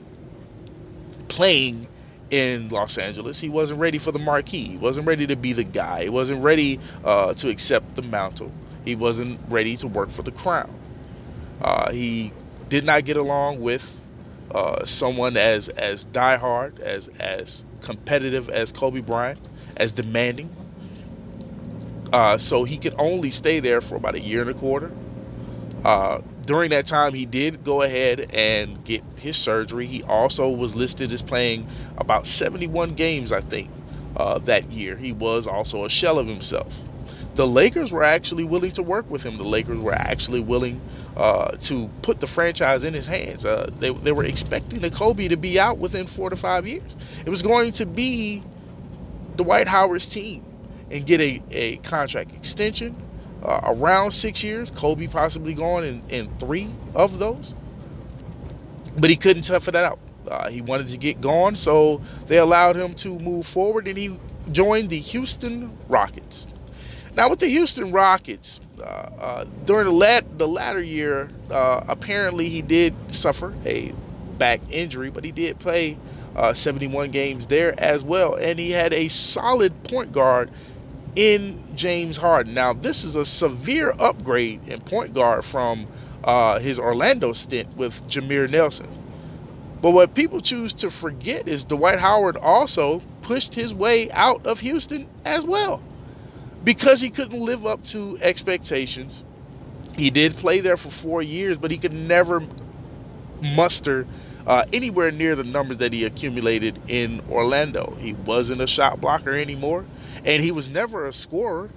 playing 1.29 1.87
in 2.31 2.69
Los 2.69 2.97
Angeles. 2.97 3.39
He 3.39 3.49
wasn't 3.49 3.79
ready 3.79 3.97
for 3.97 4.11
the 4.11 4.19
marquee. 4.19 4.65
He 4.69 4.77
wasn't 4.77 5.07
ready 5.07 5.27
to 5.27 5.35
be 5.37 5.53
the 5.53 5.63
guy. 5.63 6.03
He 6.03 6.09
wasn't 6.09 6.43
ready 6.43 6.79
uh, 7.03 7.33
to 7.35 7.49
accept 7.49 7.95
the 7.95 8.03
mantle. 8.03 8.53
He 8.85 8.95
wasn't 8.95 9.39
ready 9.49 9.77
to 9.77 9.87
work 9.87 10.11
for 10.11 10.23
the 10.23 10.31
crown. 10.31 10.71
Uh, 11.61 11.91
he 11.91 12.33
did 12.69 12.83
not 12.83 13.05
get 13.05 13.17
along 13.17 13.61
with 13.61 13.99
uh, 14.53 14.85
someone 14.85 15.37
as 15.37 15.69
as 15.69 16.05
diehard, 16.05 16.79
as 16.79 17.07
as 17.19 17.63
competitive 17.81 18.49
as 18.49 18.71
Kobe 18.71 19.01
Bryant, 19.01 19.39
as 19.77 19.91
demanding. 19.91 20.49
Uh, 22.13 22.37
so 22.37 22.63
he 22.63 22.77
could 22.77 22.95
only 22.97 23.31
stay 23.31 23.59
there 23.59 23.81
for 23.81 23.95
about 23.95 24.15
a 24.15 24.21
year 24.21 24.41
and 24.41 24.49
a 24.49 24.53
quarter. 24.53 24.91
During 26.49 26.71
that 26.71 26.87
time, 26.87 27.13
he 27.13 27.27
did 27.27 27.63
go 27.63 27.83
ahead 27.83 28.25
and 28.31 28.83
get 28.83 29.05
his 29.17 29.37
surgery. 29.37 29.85
He 29.85 30.01
also 30.05 30.49
was 30.49 30.75
listed 30.75 31.11
as 31.11 31.21
playing 31.21 31.67
about 31.99 32.25
71 32.27 32.95
games, 32.95 33.31
I 33.31 33.41
think, 33.41 33.69
uh, 34.17 34.39
that 34.39 34.71
year. 34.71 34.97
He 34.97 35.11
was 35.11 35.45
also 35.45 35.85
a 35.85 35.91
shell 35.91 36.17
of 36.17 36.27
himself. 36.27 36.73
The 37.35 37.47
Lakers 37.47 37.91
were 37.91 38.03
actually 38.03 38.45
willing 38.45 38.71
to 38.73 38.83
work 38.83 39.11
with 39.11 39.23
him. 39.23 39.37
The 39.37 39.45
Lakers 39.45 39.79
were 39.79 39.93
actually 39.93 40.41
willing 40.41 40.81
uh, 41.15 41.51
to 41.61 41.91
put 42.01 42.19
the 42.19 42.27
franchise 42.27 42.83
in 42.83 42.95
his 42.95 43.05
hands. 43.05 43.45
Uh, 43.45 43.69
they, 43.79 43.91
they 43.91 44.11
were 44.11 44.25
expecting 44.25 44.81
the 44.81 44.91
Kobe 44.91 45.27
to 45.29 45.37
be 45.37 45.59
out 45.59 45.77
within 45.77 46.07
four 46.07 46.31
to 46.31 46.37
five 46.37 46.67
years. 46.67 46.97
It 47.25 47.29
was 47.29 47.43
going 47.43 47.73
to 47.73 47.85
be 47.85 48.43
Dwight 49.35 49.67
Howard's 49.67 50.07
team 50.07 50.43
and 50.91 51.05
get 51.05 51.21
a, 51.21 51.43
a 51.51 51.77
contract 51.79 52.33
extension 52.33 52.97
uh, 53.43 53.59
around 53.63 54.13
six 54.13 54.43
years. 54.43 54.71
Kobe 54.71 55.07
possibly 55.07 55.53
gone 55.53 55.83
in, 55.83 56.03
in 56.09 56.29
three 56.39 56.79
of 56.95 57.19
those. 57.19 57.55
But 58.95 59.09
he 59.09 59.17
couldn't 59.17 59.43
tough 59.43 59.67
it 59.67 59.75
out. 59.75 59.99
Uh, 60.27 60.49
he 60.49 60.61
wanted 60.61 60.87
to 60.89 60.97
get 60.97 61.21
gone, 61.21 61.55
so 61.55 62.01
they 62.27 62.37
allowed 62.37 62.75
him 62.75 62.93
to 62.95 63.19
move 63.19 63.47
forward, 63.47 63.87
and 63.87 63.97
he 63.97 64.19
joined 64.51 64.89
the 64.89 64.99
Houston 64.99 65.77
Rockets. 65.87 66.47
Now, 67.15 67.29
with 67.29 67.39
the 67.39 67.47
Houston 67.47 67.91
Rockets, 67.91 68.59
uh, 68.79 68.83
uh, 69.19 69.45
during 69.65 69.85
the, 69.85 69.91
lat- 69.93 70.25
the 70.37 70.47
latter 70.47 70.81
year, 70.81 71.31
uh, 71.51 71.81
apparently 71.87 72.49
he 72.49 72.61
did 72.61 72.95
suffer 73.09 73.57
a 73.65 73.93
back 74.37 74.61
injury, 74.69 75.09
but 75.09 75.23
he 75.25 75.31
did 75.31 75.59
play 75.59 75.99
uh, 76.35 76.53
71 76.53 77.11
games 77.11 77.47
there 77.47 77.77
as 77.79 78.03
well, 78.03 78.35
and 78.35 78.59
he 78.59 78.71
had 78.71 78.93
a 78.93 79.09
solid 79.09 79.83
point 79.83 80.11
guard 80.13 80.51
in 81.19 81.61
James 81.75 82.15
Harden. 82.15 82.53
Now, 82.53 82.71
this 82.71 83.03
is 83.03 83.17
a 83.17 83.25
severe 83.25 83.93
upgrade 83.99 84.61
in 84.69 84.79
point 84.79 85.13
guard 85.13 85.43
from 85.43 85.85
uh, 86.23 86.59
his 86.59 86.79
Orlando 86.79 87.33
stint 87.33 87.75
with 87.75 88.01
Jameer 88.07 88.49
Nelson. 88.49 88.87
But 89.81 89.91
what 89.91 90.15
people 90.15 90.39
choose 90.39 90.71
to 90.75 90.89
forget 90.89 91.45
is 91.45 91.65
Dwight 91.65 91.99
Howard 91.99 92.37
also 92.37 93.01
pushed 93.21 93.53
his 93.53 93.73
way 93.73 94.09
out 94.11 94.47
of 94.47 94.61
Houston 94.61 95.09
as 95.25 95.43
well 95.43 95.81
because 96.63 97.01
he 97.01 97.09
couldn't 97.09 97.41
live 97.41 97.65
up 97.65 97.83
to 97.87 98.17
expectations. 98.21 99.21
He 99.97 100.09
did 100.09 100.37
play 100.37 100.61
there 100.61 100.77
for 100.77 100.89
four 100.89 101.21
years, 101.21 101.57
but 101.57 101.69
he 101.69 101.77
could 101.77 101.91
never 101.93 102.41
muster 103.41 104.07
uh, 104.47 104.63
anywhere 104.71 105.11
near 105.11 105.35
the 105.35 105.43
numbers 105.43 105.79
that 105.79 105.91
he 105.91 106.05
accumulated 106.05 106.79
in 106.87 107.21
Orlando. 107.29 107.97
He 107.99 108.13
wasn't 108.13 108.61
a 108.61 108.67
shot 108.67 109.01
blocker 109.01 109.37
anymore, 109.37 109.85
and 110.25 110.43
he 110.43 110.51
was 110.51 110.69
never 110.69 111.05
a 111.07 111.13
scorer. 111.13 111.69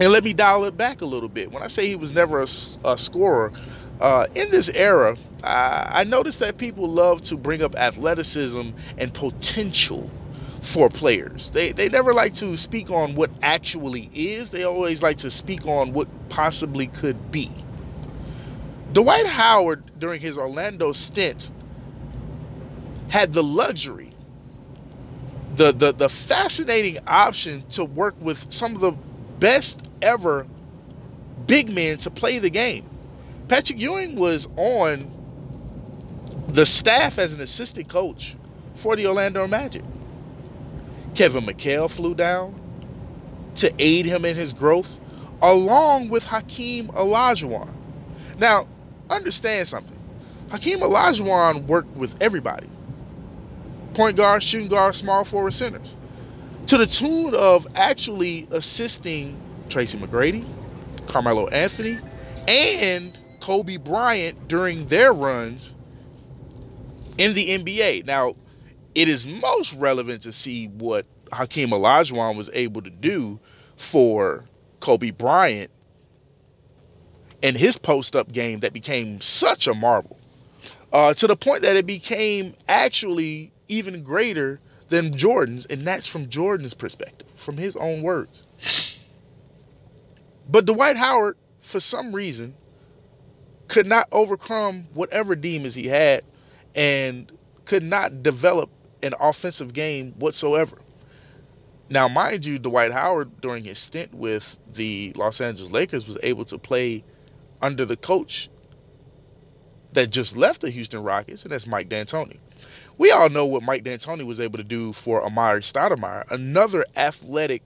And 0.00 0.12
let 0.12 0.24
me 0.24 0.32
dial 0.32 0.64
it 0.64 0.76
back 0.76 1.02
a 1.02 1.06
little 1.06 1.28
bit. 1.28 1.52
When 1.52 1.62
I 1.62 1.68
say 1.68 1.88
he 1.88 1.96
was 1.96 2.12
never 2.12 2.40
a, 2.42 2.46
a 2.84 2.96
scorer, 2.96 3.52
uh, 4.00 4.26
in 4.34 4.50
this 4.50 4.70
era, 4.70 5.16
uh, 5.44 5.84
I 5.90 6.04
noticed 6.04 6.38
that 6.38 6.56
people 6.56 6.88
love 6.88 7.22
to 7.24 7.36
bring 7.36 7.62
up 7.62 7.76
athleticism 7.76 8.70
and 8.96 9.14
potential 9.14 10.10
for 10.62 10.88
players. 10.88 11.50
They, 11.50 11.72
they 11.72 11.88
never 11.88 12.14
like 12.14 12.34
to 12.34 12.56
speak 12.56 12.90
on 12.90 13.14
what 13.14 13.30
actually 13.42 14.10
is, 14.14 14.50
they 14.50 14.64
always 14.64 15.02
like 15.02 15.18
to 15.18 15.30
speak 15.30 15.66
on 15.66 15.92
what 15.92 16.08
possibly 16.30 16.86
could 16.86 17.30
be. 17.30 17.50
Dwight 18.92 19.26
Howard, 19.26 19.98
during 19.98 20.20
his 20.20 20.36
Orlando 20.38 20.92
stint, 20.92 21.50
had 23.08 23.32
the 23.32 23.42
luxury, 23.42 24.09
the, 25.60 25.72
the, 25.72 25.92
the 25.92 26.08
fascinating 26.08 26.96
option 27.06 27.62
to 27.72 27.84
work 27.84 28.14
with 28.18 28.50
some 28.50 28.74
of 28.74 28.80
the 28.80 28.92
best 29.38 29.82
ever 30.00 30.46
big 31.46 31.68
men 31.68 31.98
to 31.98 32.10
play 32.10 32.38
the 32.38 32.48
game. 32.48 32.88
Patrick 33.46 33.78
Ewing 33.78 34.16
was 34.16 34.48
on 34.56 35.10
the 36.48 36.64
staff 36.64 37.18
as 37.18 37.34
an 37.34 37.42
assistant 37.42 37.90
coach 37.90 38.36
for 38.74 38.96
the 38.96 39.06
Orlando 39.06 39.46
Magic. 39.46 39.84
Kevin 41.14 41.44
McHale 41.44 41.90
flew 41.90 42.14
down 42.14 42.58
to 43.56 43.70
aid 43.78 44.06
him 44.06 44.24
in 44.24 44.36
his 44.36 44.54
growth, 44.54 44.96
along 45.42 46.08
with 46.08 46.24
Hakeem 46.24 46.88
Olajuwon. 46.88 47.70
Now, 48.38 48.66
understand 49.10 49.68
something. 49.68 49.98
Hakeem 50.50 50.80
Olajuwon 50.80 51.66
worked 51.66 51.94
with 51.98 52.14
everybody. 52.22 52.66
Point 53.94 54.16
guard, 54.16 54.42
shooting 54.42 54.68
guard, 54.68 54.94
small 54.94 55.24
forward 55.24 55.52
centers. 55.52 55.96
To 56.68 56.78
the 56.78 56.86
tune 56.86 57.34
of 57.34 57.66
actually 57.74 58.46
assisting 58.50 59.40
Tracy 59.68 59.98
McGrady, 59.98 60.44
Carmelo 61.06 61.48
Anthony, 61.48 61.98
and 62.46 63.18
Kobe 63.40 63.76
Bryant 63.76 64.48
during 64.48 64.86
their 64.86 65.12
runs 65.12 65.74
in 67.18 67.34
the 67.34 67.48
NBA. 67.48 68.06
Now, 68.06 68.36
it 68.94 69.08
is 69.08 69.26
most 69.26 69.74
relevant 69.74 70.22
to 70.22 70.32
see 70.32 70.68
what 70.68 71.06
Hakeem 71.32 71.70
Olajuwon 71.70 72.36
was 72.36 72.50
able 72.52 72.82
to 72.82 72.90
do 72.90 73.38
for 73.76 74.44
Kobe 74.80 75.10
Bryant 75.10 75.70
and 77.42 77.56
his 77.56 77.76
post 77.78 78.14
up 78.14 78.30
game 78.32 78.60
that 78.60 78.72
became 78.72 79.20
such 79.20 79.66
a 79.66 79.74
marvel 79.74 80.18
uh, 80.92 81.14
to 81.14 81.26
the 81.26 81.36
point 81.36 81.62
that 81.62 81.76
it 81.76 81.86
became 81.86 82.54
actually 82.68 83.52
even 83.70 84.02
greater 84.02 84.60
than 84.88 85.16
Jordan's, 85.16 85.66
and 85.66 85.86
that's 85.86 86.06
from 86.06 86.28
Jordan's 86.28 86.74
perspective, 86.74 87.28
from 87.36 87.56
his 87.56 87.76
own 87.76 88.02
words. 88.02 88.42
But 90.48 90.66
Dwight 90.66 90.96
Howard, 90.96 91.36
for 91.60 91.80
some 91.80 92.14
reason, 92.14 92.54
could 93.68 93.86
not 93.86 94.08
overcome 94.10 94.88
whatever 94.94 95.36
demons 95.36 95.76
he 95.76 95.86
had 95.86 96.24
and 96.74 97.30
could 97.64 97.84
not 97.84 98.22
develop 98.22 98.68
an 99.02 99.14
offensive 99.20 99.72
game 99.72 100.12
whatsoever. 100.18 100.78
Now, 101.88 102.08
mind 102.08 102.44
you, 102.44 102.58
Dwight 102.58 102.92
Howard, 102.92 103.40
during 103.40 103.64
his 103.64 103.78
stint 103.78 104.12
with 104.12 104.56
the 104.74 105.12
Los 105.14 105.40
Angeles 105.40 105.72
Lakers, 105.72 106.06
was 106.06 106.18
able 106.22 106.44
to 106.46 106.58
play 106.58 107.04
under 107.62 107.84
the 107.84 107.96
coach 107.96 108.48
that 109.92 110.10
just 110.10 110.36
left 110.36 110.60
the 110.60 110.70
Houston 110.70 111.02
Rockets, 111.02 111.42
and 111.44 111.52
that's 111.52 111.66
Mike 111.66 111.88
D'Antoni. 111.88 112.38
We 113.00 113.12
all 113.12 113.30
know 113.30 113.46
what 113.46 113.62
Mike 113.62 113.82
D'Antoni 113.82 114.26
was 114.26 114.40
able 114.40 114.58
to 114.58 114.62
do 114.62 114.92
for 114.92 115.22
Amar'e 115.22 115.62
Stoudemire, 115.62 116.30
another 116.30 116.84
athletic 116.94 117.62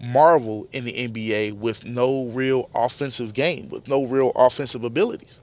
marvel 0.00 0.66
in 0.72 0.86
the 0.86 0.94
NBA 0.94 1.52
with 1.52 1.84
no 1.84 2.24
real 2.28 2.70
offensive 2.74 3.34
game, 3.34 3.68
with 3.68 3.86
no 3.86 4.06
real 4.06 4.32
offensive 4.34 4.82
abilities. 4.82 5.42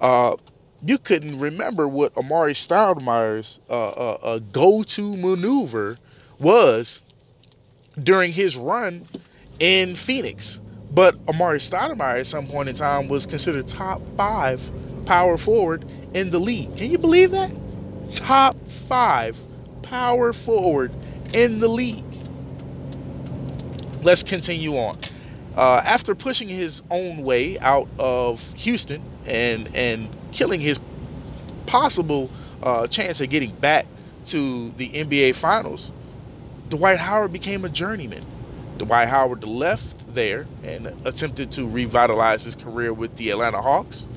Uh, 0.00 0.36
you 0.82 0.96
couldn't 0.96 1.40
remember 1.40 1.86
what 1.86 2.14
Amar'e 2.14 2.54
Stoudemire's 2.54 3.58
uh, 3.68 3.88
uh, 3.88 4.18
uh 4.22 4.38
go-to 4.38 5.14
maneuver 5.14 5.98
was 6.38 7.02
during 8.02 8.32
his 8.32 8.56
run 8.56 9.06
in 9.60 9.94
Phoenix. 9.94 10.58
But 10.90 11.22
Amar'e 11.26 11.60
Stoudemire 11.60 12.20
at 12.20 12.26
some 12.26 12.46
point 12.46 12.70
in 12.70 12.76
time 12.76 13.08
was 13.08 13.26
considered 13.26 13.68
top 13.68 14.00
five 14.16 14.62
power 15.04 15.36
forward 15.36 15.84
in 16.14 16.30
the 16.30 16.38
league. 16.38 16.74
Can 16.78 16.90
you 16.90 16.96
believe 16.96 17.30
that? 17.32 17.50
Top 18.10 18.56
five 18.88 19.36
power 19.82 20.32
forward 20.32 20.92
in 21.32 21.60
the 21.60 21.68
league. 21.68 22.04
Let's 24.02 24.22
continue 24.22 24.76
on. 24.76 24.98
Uh, 25.56 25.82
after 25.84 26.14
pushing 26.14 26.48
his 26.48 26.80
own 26.90 27.22
way 27.22 27.58
out 27.58 27.88
of 27.98 28.42
Houston 28.54 29.02
and 29.26 29.74
and 29.74 30.08
killing 30.32 30.60
his 30.60 30.78
possible 31.66 32.30
uh, 32.62 32.86
chance 32.86 33.20
of 33.20 33.28
getting 33.28 33.54
back 33.56 33.86
to 34.26 34.72
the 34.76 34.88
NBA 34.88 35.34
Finals, 35.34 35.92
Dwight 36.68 36.98
Howard 36.98 37.32
became 37.32 37.64
a 37.64 37.68
journeyman. 37.68 38.24
Dwight 38.78 39.08
Howard 39.08 39.44
left 39.44 40.14
there 40.14 40.46
and 40.62 40.86
attempted 41.04 41.52
to 41.52 41.68
revitalize 41.68 42.44
his 42.44 42.56
career 42.56 42.92
with 42.92 43.14
the 43.16 43.30
Atlanta 43.30 43.60
Hawks. 43.60 44.08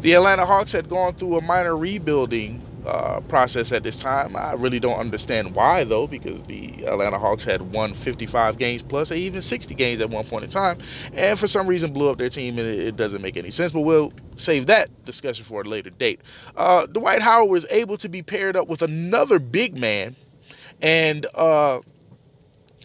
The 0.00 0.14
Atlanta 0.14 0.44
Hawks 0.44 0.72
had 0.72 0.88
gone 0.88 1.14
through 1.14 1.38
a 1.38 1.40
minor 1.40 1.76
rebuilding 1.76 2.60
uh, 2.86 3.20
process 3.22 3.72
at 3.72 3.82
this 3.82 3.96
time. 3.96 4.36
I 4.36 4.52
really 4.52 4.78
don't 4.78 4.98
understand 4.98 5.54
why, 5.54 5.84
though, 5.84 6.06
because 6.06 6.42
the 6.44 6.84
Atlanta 6.86 7.18
Hawks 7.18 7.44
had 7.44 7.62
won 7.62 7.94
55 7.94 8.58
games 8.58 8.82
plus, 8.82 9.10
or 9.10 9.14
even 9.14 9.42
60 9.42 9.74
games 9.74 10.00
at 10.00 10.10
one 10.10 10.24
point 10.26 10.44
in 10.44 10.50
time, 10.50 10.78
and 11.12 11.38
for 11.38 11.48
some 11.48 11.66
reason 11.66 11.92
blew 11.92 12.10
up 12.10 12.18
their 12.18 12.28
team, 12.28 12.58
and 12.58 12.68
it, 12.68 12.96
doesn't 12.96 13.22
make 13.22 13.36
any 13.36 13.50
sense. 13.50 13.72
But 13.72 13.80
we'll 13.80 14.12
save 14.36 14.66
that 14.66 14.88
discussion 15.04 15.44
for 15.44 15.62
a 15.62 15.64
later 15.64 15.90
date. 15.90 16.20
Uh, 16.56 16.86
Dwight 16.86 17.22
Howard 17.22 17.50
was 17.50 17.66
able 17.70 17.96
to 17.98 18.08
be 18.08 18.22
paired 18.22 18.56
up 18.56 18.68
with 18.68 18.82
another 18.82 19.38
big 19.38 19.76
man, 19.76 20.14
and 20.80 21.26
uh, 21.34 21.80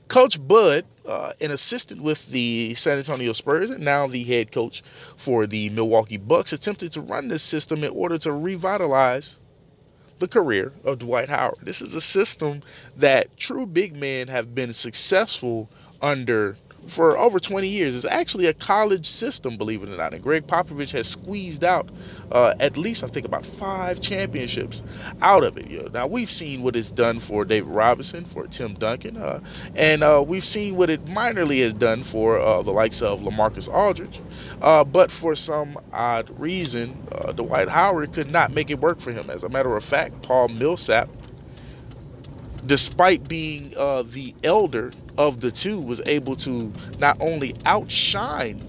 Coach 0.08 0.46
Bud, 0.48 0.86
uh, 1.08 1.34
an 1.40 1.52
assistant 1.52 2.02
with 2.02 2.28
the 2.28 2.74
San 2.76 2.98
Antonio 2.98 3.34
Spurs 3.34 3.70
and 3.70 3.84
now 3.84 4.08
the 4.08 4.24
head 4.24 4.52
coach 4.52 4.82
for 5.18 5.46
the 5.46 5.70
Milwaukee 5.70 6.18
Bucks, 6.18 6.54
attempted 6.54 6.94
to 6.94 7.02
run 7.02 7.28
this 7.28 7.44
system 7.44 7.84
in 7.84 7.92
order 7.92 8.18
to 8.20 8.32
revitalize 8.32 9.38
the 10.20 10.28
career 10.28 10.74
of 10.84 11.00
Dwight 11.00 11.30
Howard. 11.30 11.60
This 11.64 11.82
is 11.82 11.96
a 11.96 12.02
system 12.02 12.62
that 12.96 13.38
true 13.38 13.66
big 13.66 13.96
men 13.96 14.28
have 14.28 14.54
been 14.54 14.74
successful 14.74 15.70
under 16.02 16.58
for 16.88 17.18
over 17.18 17.40
20 17.40 17.68
years. 17.68 17.96
It's 17.96 18.06
actually 18.06 18.48
a 18.48 18.54
college 18.54 19.08
system, 19.08 19.58
believe 19.58 19.84
it 19.84 19.90
or 19.90 19.98
not. 19.98 20.14
And 20.14 20.24
Gregg 20.24 20.48
Popovich 20.48 20.92
has 20.92 21.08
squeezed 21.08 21.64
out 21.64 21.90
uh, 22.32 22.54
at 22.60 22.78
least, 22.78 23.04
I 23.04 23.08
think, 23.08 23.26
about 23.26 23.46
five 23.46 24.02
championships 24.02 24.84
out 25.22 25.44
of 25.44 25.58
it. 25.58 25.68
You 25.68 25.84
know, 25.84 25.90
now, 25.94 26.08
we've 26.08 26.32
seen 26.32 26.64
what 26.64 26.76
it's 26.76 26.92
done 26.92 27.20
for 27.20 27.46
David 27.46 27.70
Robinson, 27.70 28.26
for 28.26 28.48
Tim 28.48 28.74
Duncan, 28.76 29.18
uh, 29.18 29.40
and 29.76 30.04
uh, 30.04 30.24
we've 30.26 30.46
seen 30.46 30.76
what 30.76 30.90
it 30.90 31.06
minorly 31.06 31.62
has 31.62 31.74
done 31.74 32.04
for 32.04 32.40
uh, 32.40 32.62
the 32.62 32.72
likes 32.72 33.02
of 33.02 33.22
LaMarcus 33.22 33.68
Aldridge. 33.68 34.22
Uh, 34.62 34.84
but 34.84 35.12
for 35.12 35.36
some 35.36 35.78
odd 35.94 36.30
reason, 36.40 36.96
uh, 37.12 37.32
Dwight 37.32 37.70
Howard 37.70 38.14
could 38.14 38.32
not 38.32 38.52
make 38.52 38.70
it 38.70 38.80
work 38.80 39.00
for 39.00 39.12
him. 39.12 39.30
As 39.30 39.44
a 39.44 39.50
matter 39.50 39.76
of 39.76 39.84
fact, 39.84 40.22
Paul 40.22 40.50
Millsap 40.50 41.10
despite 42.66 43.28
being 43.28 43.74
uh, 43.78 44.04
the 44.04 44.34
elder 44.44 44.92
of 45.18 45.42
the 45.42 45.52
two, 45.52 45.80
was 45.80 46.02
able 46.06 46.36
to 46.38 46.74
not 47.00 47.18
only 47.20 47.56
outshine 47.66 48.66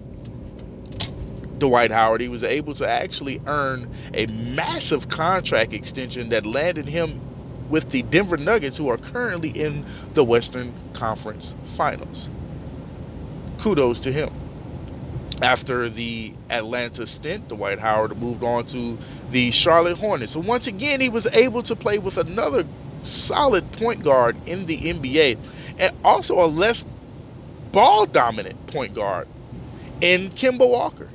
Dwight 1.59 1.91
Howard, 1.91 2.21
he 2.21 2.29
was 2.29 2.43
able 2.43 2.75
to 2.75 2.89
actually 2.89 3.41
earn 3.47 3.95
a 4.15 4.27
massive 4.27 5.09
contract 5.09 5.73
extension 5.73 6.31
that 6.31 6.47
landed 6.47 6.87
him 6.87 7.21
with 7.69 7.91
the 7.91 8.03
Denver 8.03 8.37
Nuggets, 8.37 8.77
who 8.77 8.89
are 8.89 8.99
currently 8.99 9.51
in 9.51 9.87
the 10.15 10.25
Western 10.25 10.75
Conference 10.93 11.55
Finals. 11.77 12.29
Kudos 13.59 14.01
to 14.01 14.13
him. 14.13 14.31
After 15.43 15.89
the 15.89 16.35
Atlanta 16.51 17.07
stint, 17.07 17.49
Dwight 17.49 17.79
Howard 17.79 18.17
moved 18.19 18.43
on 18.43 18.67
to 18.67 18.99
the 19.31 19.51
Charlotte 19.53 19.97
Hornets. 19.97 20.33
So 20.33 20.41
once 20.41 20.67
again, 20.67 21.01
he 21.01 21.09
was 21.09 21.27
able 21.33 21.63
to 21.63 21.77
play 21.77 21.99
with 21.99 22.19
another 22.19 22.65
solid 23.03 23.71
point 23.73 24.03
guard 24.03 24.37
in 24.47 24.67
the 24.67 24.79
NBA 24.79 25.39
and 25.79 25.93
also 26.05 26.35
a 26.39 26.47
less 26.47 26.85
ball 27.73 28.07
dominant 28.07 28.67
point 28.67 28.95
guard 28.95 29.29
in 30.01 30.31
Kemba 30.31 30.69
Walker. 30.69 31.09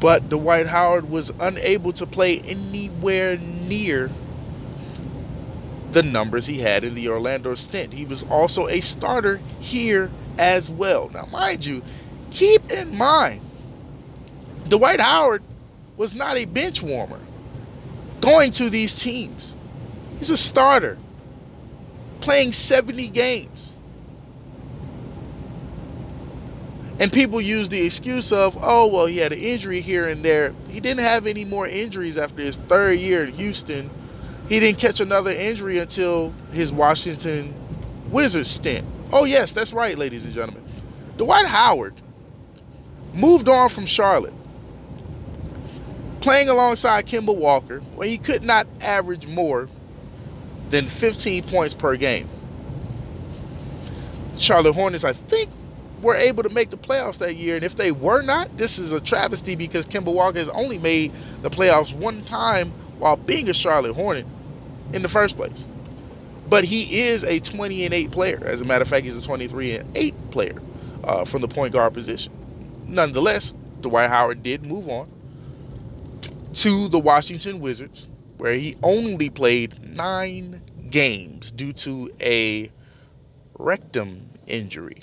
But 0.00 0.28
Dwight 0.28 0.66
Howard 0.66 1.10
was 1.10 1.32
unable 1.40 1.92
to 1.94 2.06
play 2.06 2.38
anywhere 2.40 3.36
near 3.38 4.10
the 5.92 6.02
numbers 6.02 6.46
he 6.46 6.58
had 6.58 6.84
in 6.84 6.94
the 6.94 7.08
Orlando 7.08 7.54
stint. 7.54 7.92
He 7.92 8.04
was 8.04 8.22
also 8.24 8.68
a 8.68 8.80
starter 8.80 9.40
here 9.58 10.10
as 10.36 10.70
well. 10.70 11.10
Now, 11.12 11.26
mind 11.26 11.64
you, 11.64 11.82
keep 12.30 12.70
in 12.70 12.96
mind, 12.96 13.40
Dwight 14.68 15.00
Howard 15.00 15.42
was 15.96 16.14
not 16.14 16.36
a 16.36 16.44
bench 16.44 16.82
warmer 16.82 17.20
going 18.20 18.52
to 18.52 18.70
these 18.70 18.92
teams. 18.94 19.54
He's 20.18 20.30
a 20.30 20.36
starter 20.36 20.98
playing 22.20 22.52
70 22.52 23.08
games. 23.08 23.74
And 26.98 27.12
people 27.12 27.40
use 27.40 27.68
the 27.68 27.80
excuse 27.80 28.32
of, 28.32 28.58
oh, 28.60 28.88
well, 28.88 29.06
he 29.06 29.18
had 29.18 29.32
an 29.32 29.38
injury 29.38 29.80
here 29.80 30.08
and 30.08 30.24
there. 30.24 30.52
He 30.68 30.80
didn't 30.80 31.04
have 31.04 31.26
any 31.26 31.44
more 31.44 31.68
injuries 31.68 32.18
after 32.18 32.42
his 32.42 32.56
third 32.68 32.98
year 32.98 33.24
in 33.24 33.32
Houston. 33.34 33.88
He 34.48 34.58
didn't 34.58 34.80
catch 34.80 34.98
another 34.98 35.30
injury 35.30 35.78
until 35.78 36.34
his 36.50 36.72
Washington 36.72 37.54
Wizards 38.10 38.50
stint. 38.50 38.84
Oh, 39.12 39.24
yes, 39.24 39.52
that's 39.52 39.72
right, 39.72 39.96
ladies 39.96 40.24
and 40.24 40.34
gentlemen. 40.34 40.64
Dwight 41.16 41.46
Howard 41.46 41.94
moved 43.14 43.48
on 43.48 43.68
from 43.68 43.86
Charlotte 43.86 44.34
playing 46.20 46.48
alongside 46.48 47.06
Kemba 47.06 47.34
Walker, 47.34 47.80
where 47.94 48.08
he 48.08 48.18
could 48.18 48.42
not 48.42 48.66
average 48.80 49.26
more 49.26 49.68
than 50.70 50.86
15 50.86 51.44
points 51.44 51.74
per 51.74 51.96
game. 51.96 52.28
Charlotte 54.36 54.74
Hornets, 54.74 55.04
I 55.04 55.12
think, 55.12 55.50
were 56.02 56.14
able 56.14 56.42
to 56.42 56.48
make 56.48 56.70
the 56.70 56.76
playoffs 56.76 57.18
that 57.18 57.36
year. 57.36 57.56
And 57.56 57.64
if 57.64 57.76
they 57.76 57.90
were 57.90 58.22
not, 58.22 58.56
this 58.56 58.78
is 58.78 58.92
a 58.92 59.00
travesty 59.00 59.56
because 59.56 59.86
Kemba 59.86 60.12
Walker 60.12 60.38
has 60.38 60.48
only 60.50 60.78
made 60.78 61.12
the 61.42 61.50
playoffs 61.50 61.94
one 61.94 62.24
time 62.24 62.72
while 62.98 63.16
being 63.16 63.48
a 63.48 63.54
Charlotte 63.54 63.94
Hornet 63.94 64.26
in 64.92 65.02
the 65.02 65.08
first 65.08 65.36
place. 65.36 65.66
But 66.48 66.64
he 66.64 67.00
is 67.00 67.24
a 67.24 67.40
20 67.40 67.84
and 67.84 67.94
8 67.94 68.10
player. 68.10 68.42
As 68.44 68.60
a 68.60 68.64
matter 68.64 68.82
of 68.82 68.88
fact, 68.88 69.04
he's 69.04 69.16
a 69.16 69.22
23 69.22 69.76
and 69.76 69.96
8 69.96 70.30
player 70.30 70.62
uh, 71.04 71.24
from 71.24 71.42
the 71.42 71.48
point 71.48 71.72
guard 71.72 71.94
position. 71.94 72.32
Nonetheless, 72.86 73.54
Dwight 73.80 74.08
Howard 74.08 74.42
did 74.42 74.64
move 74.64 74.88
on 74.88 75.08
to 76.54 76.88
the 76.88 76.98
Washington 76.98 77.60
Wizards, 77.60 78.08
where 78.36 78.54
he 78.54 78.74
only 78.82 79.30
played 79.30 79.76
nine 79.82 80.62
games 80.90 81.50
due 81.50 81.72
to 81.74 82.10
a 82.20 82.72
rectum 83.58 84.32
injury. 84.46 85.02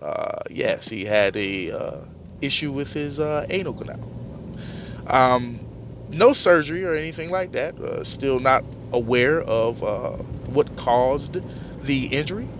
Uh, 0.00 0.38
yes, 0.50 0.88
he 0.90 1.04
had 1.06 1.36
a 1.36 1.70
uh, 1.70 2.04
issue 2.40 2.72
with 2.72 2.92
his 2.92 3.20
uh, 3.20 3.44
anal 3.50 3.74
canal. 3.74 3.96
Um, 5.06 5.68
no 6.08 6.32
surgery 6.32 6.84
or 6.84 6.94
anything 6.94 7.30
like 7.30 7.52
that. 7.52 7.78
Uh, 7.80 8.04
still 8.04 8.38
not 8.40 8.64
aware 8.92 9.42
of 9.42 9.82
uh, 9.82 10.16
what 10.46 10.74
caused 10.76 11.38
the 11.82 12.06
injury. 12.06 12.50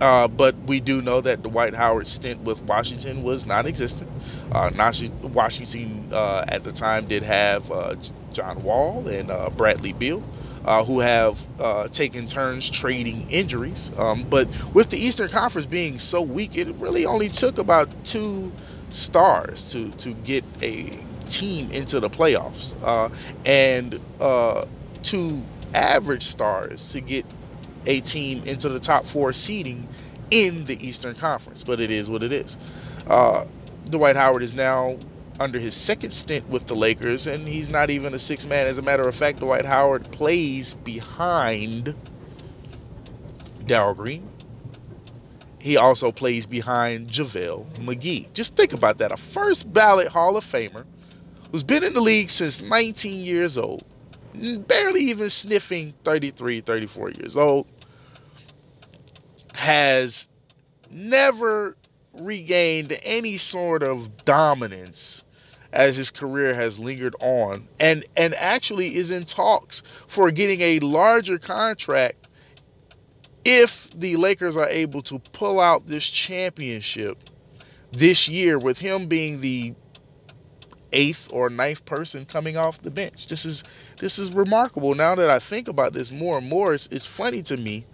Uh, 0.00 0.26
but 0.28 0.56
we 0.66 0.80
do 0.80 1.02
know 1.02 1.20
that 1.20 1.42
Dwight 1.42 1.74
Howard's 1.74 2.10
stint 2.10 2.40
with 2.42 2.62
Washington 2.62 3.22
was 3.22 3.44
non-existent. 3.44 4.10
Uh, 4.50 4.70
Washington 5.22 6.08
uh, 6.12 6.44
at 6.48 6.64
the 6.64 6.72
time 6.72 7.06
did 7.06 7.22
have 7.22 7.70
uh, 7.70 7.96
John 8.32 8.62
Wall 8.62 9.06
and 9.08 9.30
uh, 9.30 9.50
Bradley 9.50 9.92
Beal, 9.92 10.24
uh, 10.64 10.84
who 10.84 11.00
have 11.00 11.38
taken 11.92 12.26
turns 12.26 12.68
trading 12.70 13.28
injuries. 13.28 13.90
Um, 13.96 14.24
but 14.24 14.48
with 14.72 14.88
the 14.88 14.98
Eastern 14.98 15.28
Conference 15.28 15.66
being 15.66 15.98
so 15.98 16.22
weak, 16.22 16.56
it 16.56 16.74
really 16.76 17.04
only 17.04 17.28
took 17.28 17.58
about 17.58 17.90
two 18.04 18.52
stars 18.88 19.70
to 19.70 19.90
to 19.92 20.14
get 20.14 20.44
a 20.62 21.06
team 21.28 21.70
into 21.70 22.00
the 22.00 22.10
playoffs, 22.10 22.74
and 23.44 24.00
two 25.02 25.46
average 25.74 26.26
stars 26.26 26.90
to 26.92 27.00
get 27.00 27.24
a 27.86 28.00
team 28.00 28.42
into 28.44 28.68
the 28.68 28.80
top 28.80 29.06
four 29.06 29.32
seeding 29.32 29.88
in 30.30 30.64
the 30.66 30.86
Eastern 30.86 31.14
Conference. 31.14 31.62
But 31.64 31.80
it 31.80 31.90
is 31.90 32.08
what 32.08 32.22
it 32.22 32.32
is. 32.32 32.56
Uh, 33.06 33.44
Dwight 33.88 34.16
Howard 34.16 34.42
is 34.42 34.54
now 34.54 34.98
under 35.38 35.58
his 35.58 35.74
second 35.74 36.12
stint 36.12 36.48
with 36.48 36.66
the 36.66 36.76
Lakers, 36.76 37.26
and 37.26 37.48
he's 37.48 37.68
not 37.68 37.90
even 37.90 38.14
a 38.14 38.18
six 38.18 38.46
man. 38.46 38.66
As 38.66 38.78
a 38.78 38.82
matter 38.82 39.08
of 39.08 39.14
fact, 39.14 39.40
Dwight 39.40 39.64
Howard 39.64 40.10
plays 40.12 40.74
behind 40.74 41.94
Daryl 43.64 43.96
Green. 43.96 44.28
He 45.58 45.76
also 45.76 46.10
plays 46.10 46.46
behind 46.46 47.08
JaVale 47.08 47.66
McGee. 47.78 48.32
Just 48.32 48.56
think 48.56 48.72
about 48.72 48.98
that. 48.98 49.12
A 49.12 49.16
first 49.16 49.70
ballot 49.72 50.08
Hall 50.08 50.36
of 50.36 50.44
Famer 50.44 50.84
who's 51.50 51.62
been 51.62 51.82
in 51.82 51.94
the 51.94 52.00
league 52.00 52.30
since 52.30 52.60
19 52.60 53.24
years 53.24 53.58
old, 53.58 53.84
barely 54.66 55.02
even 55.02 55.30
sniffing 55.30 55.94
33, 56.04 56.60
34 56.60 57.10
years 57.10 57.36
old, 57.36 57.66
has 59.54 60.28
never 60.90 61.76
regained 62.12 62.98
any 63.02 63.36
sort 63.36 63.82
of 63.82 64.24
dominance 64.24 65.22
as 65.72 65.96
his 65.96 66.10
career 66.10 66.52
has 66.54 66.78
lingered 66.78 67.14
on 67.20 67.68
and 67.78 68.04
and 68.16 68.34
actually 68.34 68.96
is 68.96 69.10
in 69.12 69.24
talks 69.24 69.82
for 70.08 70.30
getting 70.32 70.60
a 70.60 70.80
larger 70.80 71.38
contract 71.38 72.26
if 73.44 73.88
the 73.94 74.16
Lakers 74.16 74.56
are 74.56 74.68
able 74.68 75.00
to 75.02 75.18
pull 75.32 75.60
out 75.60 75.86
this 75.86 76.04
championship 76.04 77.30
this 77.92 78.28
year 78.28 78.58
with 78.58 78.78
him 78.78 79.06
being 79.06 79.40
the 79.40 79.74
eighth 80.92 81.28
or 81.32 81.48
ninth 81.50 81.84
person 81.84 82.24
coming 82.24 82.56
off 82.56 82.82
the 82.82 82.90
bench. 82.90 83.26
This 83.26 83.44
is 83.44 83.64
this 83.98 84.18
is 84.18 84.32
remarkable. 84.32 84.94
Now 84.94 85.14
that 85.14 85.30
I 85.30 85.38
think 85.38 85.68
about 85.68 85.92
this 85.92 86.10
more 86.10 86.38
and 86.38 86.48
more, 86.48 86.74
it's, 86.74 86.88
it's 86.88 87.06
funny 87.06 87.42
to 87.44 87.56
me 87.56 87.86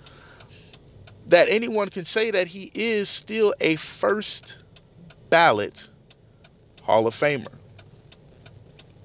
that 1.29 1.49
anyone 1.49 1.89
can 1.89 2.05
say 2.05 2.31
that 2.31 2.47
he 2.49 2.71
is 2.75 3.09
still 3.09 3.55
a 3.61 3.77
first 3.77 4.59
ballot 5.31 5.89
Hall 6.83 7.07
of 7.07 7.15
Famer. 7.15 7.49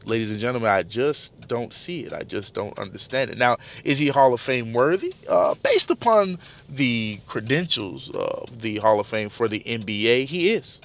Ladies 0.06 0.32
and 0.32 0.40
gentlemen, 0.40 0.70
I 0.70 0.84
just 0.84 1.32
don't 1.48 1.74
see 1.74 2.04
it. 2.06 2.14
I 2.14 2.24
just 2.24 2.54
don't 2.54 2.78
understand 2.80 3.32
it. 3.32 3.38
Now, 3.38 3.58
is 3.84 3.98
he 3.98 4.08
Hall 4.08 4.34
of 4.34 4.42
Fame 4.42 4.74
worthy? 4.74 5.14
Uh, 5.28 5.56
based 5.64 5.92
upon 5.92 6.40
the 6.70 7.20
credentials 7.28 8.10
of 8.14 8.62
the 8.62 8.78
Hall 8.78 9.00
of 9.00 9.08
Fame 9.08 9.30
for 9.30 9.48
the 9.48 9.60
NBA, 9.60 10.26
he 10.26 10.54
is. 10.54 10.80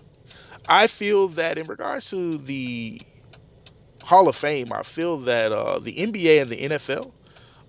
I 0.69 0.87
feel 0.87 1.29
that 1.31 1.59
in 1.59 1.67
regards 1.67 2.11
to 2.11 2.39
the 2.39 3.01
Hall 4.03 4.29
of 4.29 4.37
Fame, 4.37 4.73
I 4.73 4.83
feel 4.83 5.19
that 5.21 5.53
uh, 5.53 5.79
the 5.79 5.99
NBA 5.99 6.41
and 6.41 6.51
the 6.51 6.63
NFL 6.63 7.13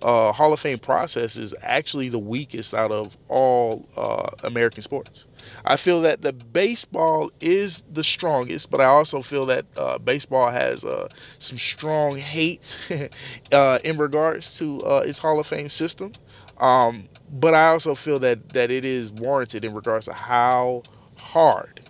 uh, 0.02 0.32
Hall 0.32 0.52
of 0.52 0.60
Fame 0.60 0.78
process 0.78 1.36
is 1.36 1.54
actually 1.62 2.08
the 2.08 2.18
weakest 2.18 2.72
out 2.74 2.92
of 2.92 3.16
all 3.28 3.88
uh, 3.96 4.30
American 4.44 4.82
sports. 4.82 5.26
I 5.64 5.76
feel 5.76 6.00
that 6.02 6.22
the 6.22 6.32
baseball 6.32 7.30
is 7.40 7.82
the 7.90 8.04
strongest, 8.04 8.70
but 8.70 8.80
I 8.80 8.84
also 8.86 9.22
feel 9.22 9.46
that 9.46 9.66
uh, 9.76 9.98
baseball 9.98 10.50
has 10.50 10.84
uh, 10.84 11.08
some 11.38 11.58
strong 11.58 12.16
hate 12.16 12.76
uh, 13.52 13.78
in 13.82 13.98
regards 13.98 14.56
to 14.58 14.80
uh, 14.84 15.02
its 15.06 15.18
Hall 15.18 15.40
of 15.40 15.46
Fame 15.46 15.68
system. 15.68 16.12
Um, 16.58 17.08
but 17.30 17.54
I 17.54 17.68
also 17.68 17.94
feel 17.94 18.18
that 18.20 18.50
that 18.50 18.70
it 18.70 18.84
is 18.84 19.12
warranted 19.12 19.64
in 19.64 19.74
regards 19.74 20.06
to 20.06 20.12
how 20.12 20.82
hard 21.16 21.80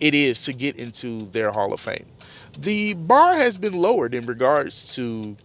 it 0.00 0.14
is 0.14 0.42
to 0.42 0.52
get 0.52 0.76
into 0.76 1.28
their 1.32 1.50
Hall 1.50 1.72
of 1.72 1.80
Fame. 1.80 2.06
The 2.58 2.94
bar 2.94 3.34
has 3.36 3.56
been 3.56 3.74
lowered 3.74 4.14
in 4.14 4.26
regards 4.26 4.94
to 4.94 5.36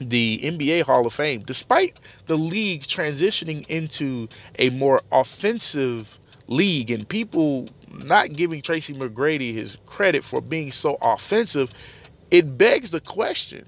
the 0.00 0.40
NBA 0.42 0.82
Hall 0.82 1.06
of 1.06 1.12
Fame, 1.12 1.42
despite 1.42 1.98
the 2.26 2.36
league 2.36 2.82
transitioning 2.82 3.66
into 3.68 4.28
a 4.58 4.70
more 4.70 5.00
offensive 5.12 6.18
league 6.48 6.90
and 6.90 7.08
people 7.08 7.68
not 7.90 8.32
giving 8.32 8.60
Tracy 8.60 8.94
McGrady 8.94 9.54
his 9.54 9.78
credit 9.86 10.24
for 10.24 10.40
being 10.40 10.72
so 10.72 10.96
offensive, 11.00 11.70
it 12.30 12.58
begs 12.58 12.90
the 12.90 13.00
question 13.00 13.64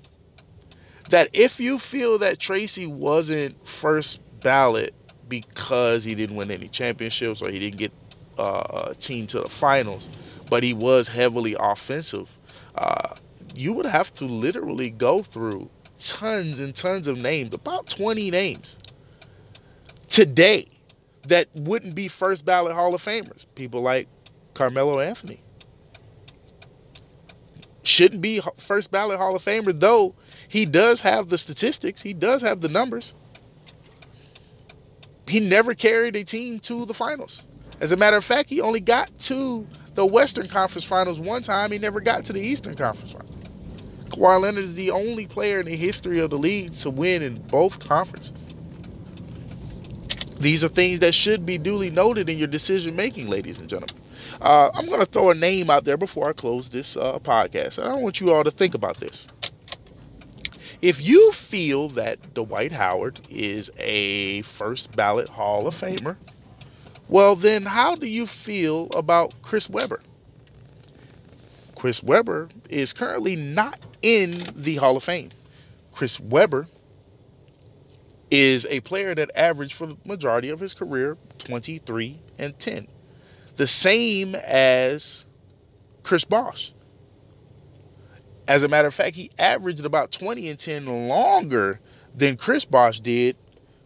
that 1.11 1.31
if 1.33 1.61
you 1.61 1.79
feel 1.79 2.19
that 2.19 2.39
Tracy 2.39 2.87
wasn't 2.87 3.55
first 3.67 4.21
ballot 4.41 4.95
because 5.29 6.05
he 6.05 6.15
didn't 6.15 6.37
win 6.37 6.51
any 6.51 6.69
championships 6.69 7.43
or 7.43 7.51
he 7.51 7.59
didn't 7.59 7.79
get 7.79 7.93
uh, 8.39 8.93
team 8.95 9.27
to 9.29 9.41
the 9.41 9.49
finals, 9.49 10.09
but 10.51 10.63
he 10.63 10.73
was 10.73 11.09
heavily 11.09 11.57
offensive, 11.59 12.29
uh, 12.75 13.15
you 13.55 13.73
would 13.73 13.87
have 13.87 14.13
to 14.15 14.25
literally 14.27 14.91
go 14.91 15.23
through 15.23 15.69
tons 15.99 16.61
and 16.61 16.75
tons 16.75 17.09
of 17.09 17.17
names, 17.17 17.55
about 17.55 17.89
20 17.89 18.31
names 18.31 18.79
today 20.09 20.69
that 21.27 21.49
wouldn't 21.55 21.95
be 21.95 22.09
first 22.09 22.45
ballot 22.45 22.75
Hall 22.75 22.95
of 22.95 23.03
Famers. 23.03 23.47
People 23.55 23.83
like 23.83 24.09
Carmelo 24.55 25.01
Anthony. 25.01 25.43
Shouldn't 27.83 28.21
be 28.21 28.43
first 28.59 28.91
ballot 28.91 29.19
Hall 29.19 29.37
of 29.37 29.45
Famer, 29.45 29.79
though 29.79 30.15
he 30.49 30.67
does 30.67 31.01
have 31.01 31.29
the 31.29 31.39
statistics, 31.39 32.03
he 32.03 32.13
does 32.13 32.43
have 32.43 32.61
the 32.61 32.69
numbers. 32.69 33.15
He 35.29 35.41
never 35.41 35.75
carried 35.75 36.17
a 36.17 36.25
team 36.25 36.61
to 36.61 36.85
the 36.85 36.95
finals. 36.95 37.43
As 37.81 37.93
a 37.93 37.97
matter 37.97 38.17
of 38.17 38.25
fact, 38.25 38.49
he 38.49 38.61
only 38.61 38.81
got 38.81 39.17
to 39.21 39.67
the 39.95 40.07
Western 40.07 40.49
Conference 40.49 40.85
Finals 40.85 41.21
one 41.21 41.43
time. 41.43 41.73
He 41.73 41.79
never 41.79 42.01
got 42.01 42.25
to 42.27 42.33
the 42.33 42.41
Eastern 42.41 42.75
Conference 42.75 43.13
Finals. 43.13 43.33
Kawhi 44.11 44.41
Leonard 44.41 44.65
is 44.65 44.75
the 44.75 44.91
only 44.91 45.27
player 45.27 45.61
in 45.61 45.67
the 45.67 45.77
history 45.77 46.21
of 46.21 46.31
the 46.31 46.39
league 46.39 46.75
to 46.75 46.91
win 46.91 47.23
in 47.23 47.41
both 47.49 47.79
conferences. 47.81 48.33
These 50.39 50.63
are 50.63 50.69
things 50.69 51.01
that 51.01 51.15
should 51.15 51.47
be 51.47 51.59
duly 51.59 51.91
noted 51.91 52.29
in 52.29 52.39
your 52.39 52.47
decision 52.47 52.95
making, 52.95 53.29
ladies 53.29 53.59
and 53.59 53.69
gentlemen. 53.69 53.97
Uh, 54.41 54.71
I'm 54.75 54.87
going 54.87 55.01
to 55.01 55.07
throw 55.07 55.31
a 55.31 55.35
name 55.35 55.71
out 55.71 55.85
there 55.85 55.97
before 55.97 56.29
I 56.29 56.33
close 56.33 56.69
this 56.69 56.97
uh, 56.97 57.19
podcast. 57.19 57.79
And 57.79 57.89
I 57.89 57.95
want 57.97 58.21
you 58.21 58.33
all 58.33 58.45
to 58.45 58.51
think 58.51 58.75
about 58.75 59.01
this. 59.01 59.27
If 60.83 61.01
you 61.03 61.33
feel 61.33 61.89
that 61.91 62.35
Dwight 62.35 62.71
Howard 62.71 63.21
is 63.31 63.71
a 63.79 64.43
first 64.43 64.95
ballot 64.95 65.29
Hall 65.29 65.67
of 65.67 65.75
Famer, 65.75 66.17
well, 67.09 67.37
then 67.37 67.65
how 67.65 67.95
do 67.95 68.07
you 68.07 68.27
feel 68.27 68.89
about 68.91 69.35
Chris 69.43 69.69
Webber? 69.71 70.01
Chris 71.77 72.03
Webber 72.03 72.49
is 72.69 72.93
currently 72.93 73.37
not 73.37 73.79
in 74.03 74.53
the 74.57 74.77
Hall 74.77 74.97
of 74.97 75.05
Fame. 75.05 75.31
Chris 75.93 76.19
Webber 76.19 76.67
is 78.31 78.67
a 78.67 78.81
player 78.81 79.15
that 79.15 79.31
averaged 79.35 79.75
for 79.75 79.87
the 79.87 79.97
majority 80.05 80.49
of 80.49 80.59
his 80.59 80.75
career 80.75 81.17
23 81.39 82.19
and 82.39 82.59
10. 82.59 82.89
The 83.57 83.67
same 83.67 84.35
as 84.35 85.27
Chris 86.03 86.25
Bosh. 86.25 86.73
As 88.49 88.63
a 88.63 88.69
matter 88.69 88.89
of 88.89 88.95
fact, 88.95 89.17
he 89.17 89.31
averaged 89.39 89.85
about 89.85 90.13
20 90.13 90.49
and 90.49 90.59
10 90.59 91.09
longer 91.09 91.81
than 92.15 92.37
Chris 92.37 92.65
Bosh 92.65 93.01
did 93.01 93.37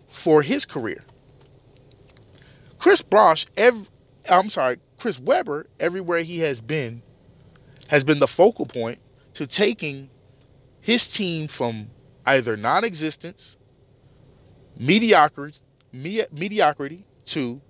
for 0.08 0.42
his 0.42 0.64
career. 0.64 1.02
Chris 2.80 3.02
Bosh, 3.02 3.46
every, 3.58 3.86
I'm 4.28 4.48
sorry, 4.48 4.78
Chris 4.98 5.18
Webber, 5.18 5.66
everywhere 5.78 6.22
he 6.22 6.40
has 6.40 6.62
been, 6.62 7.02
has 7.88 8.04
been 8.04 8.18
the 8.18 8.26
focal 8.26 8.64
point 8.64 8.98
to 9.34 9.46
taking 9.46 10.08
his 10.80 11.06
team 11.06 11.46
from 11.46 11.88
either 12.24 12.56
non 12.56 12.84
existence, 12.84 13.58
mediocrity, 14.78 15.58
me- 15.92 16.24
mediocrity 16.32 17.04
to 17.26 17.60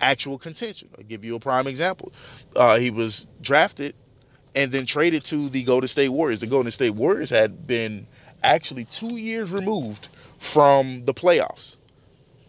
actual 0.00 0.38
contention. 0.38 0.88
I'll 0.96 1.04
give 1.04 1.24
you 1.24 1.34
a 1.34 1.40
prime 1.40 1.66
example. 1.66 2.12
Uh, 2.54 2.78
he 2.78 2.90
was 2.90 3.26
drafted 3.40 3.96
and 4.54 4.70
then 4.70 4.86
traded 4.86 5.24
to 5.24 5.48
the 5.48 5.64
Golden 5.64 5.88
State 5.88 6.10
Warriors. 6.10 6.38
The 6.38 6.46
Golden 6.46 6.70
State 6.70 6.90
Warriors 6.90 7.30
had 7.30 7.66
been 7.66 8.06
actually 8.44 8.84
two 8.84 9.16
years 9.16 9.50
removed 9.50 10.08
from 10.38 11.04
the 11.06 11.14
playoffs. 11.14 11.74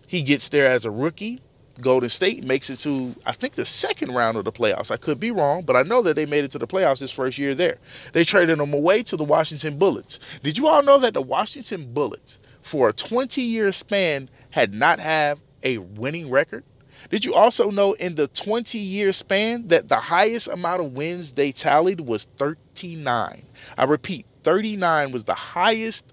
He 0.05 0.21
gets 0.21 0.49
there 0.49 0.67
as 0.67 0.85
a 0.85 0.91
rookie 0.91 1.41
Golden 1.81 2.09
State 2.09 2.43
makes 2.43 2.69
it 2.69 2.79
to, 2.81 3.15
I 3.25 3.31
think, 3.31 3.53
the 3.53 3.65
second 3.65 4.13
round 4.13 4.37
of 4.37 4.45
the 4.45 4.51
playoffs. 4.51 4.91
I 4.91 4.97
could 4.97 5.19
be 5.19 5.31
wrong, 5.31 5.63
but 5.63 5.75
I 5.75 5.83
know 5.83 6.01
that 6.01 6.15
they 6.15 6.25
made 6.25 6.43
it 6.43 6.51
to 6.51 6.59
the 6.59 6.67
playoffs 6.67 6.99
his 6.99 7.11
first 7.11 7.37
year 7.37 7.55
there. 7.55 7.77
They 8.13 8.23
traded 8.23 8.59
him 8.59 8.73
away 8.73 9.03
to 9.03 9.17
the 9.17 9.23
Washington 9.23 9.77
Bullets. 9.77 10.19
Did 10.43 10.57
you 10.57 10.67
all 10.67 10.83
know 10.83 10.99
that 10.99 11.13
the 11.13 11.21
Washington 11.21 11.93
Bullets, 11.93 12.39
for 12.61 12.89
a 12.89 12.93
20 12.93 13.41
year 13.41 13.71
span, 13.71 14.29
had 14.51 14.73
not 14.73 14.99
have 14.99 15.39
a 15.63 15.77
winning 15.77 16.29
record? 16.29 16.63
Did 17.09 17.23
you 17.23 17.33
also 17.33 17.71
know 17.71 17.93
in 17.93 18.15
the 18.15 18.27
20 18.27 18.77
year 18.77 19.13
span 19.13 19.67
that 19.69 19.87
the 19.87 19.99
highest 19.99 20.49
amount 20.49 20.81
of 20.81 20.93
wins 20.93 21.31
they 21.31 21.51
tallied 21.51 22.01
was 22.01 22.27
39? 22.37 23.41
I 23.77 23.83
repeat, 23.85 24.25
39 24.43 25.11
was 25.11 25.23
the 25.23 25.33
highest 25.33 26.05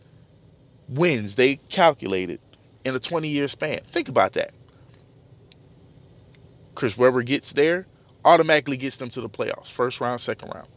wins 0.89 1.35
they 1.35 1.57
calculated 1.69 2.41
in 2.85 2.95
a 2.95 3.01
20 3.01 3.29
year 3.29 3.49
span. 3.49 3.81
Think 3.91 4.09
about 4.09 4.35
that. 4.35 4.53
Chris 6.77 6.97
Webber 6.97 7.23
gets 7.23 7.55
there, 7.55 7.87
automatically 8.25 8.77
gets 8.77 8.97
them 8.97 9.11
to 9.11 9.21
the 9.21 9.29
playoffs, 9.29 9.71
first 9.73 10.01
round, 10.01 10.21
second 10.21 10.51
round. 10.55 10.69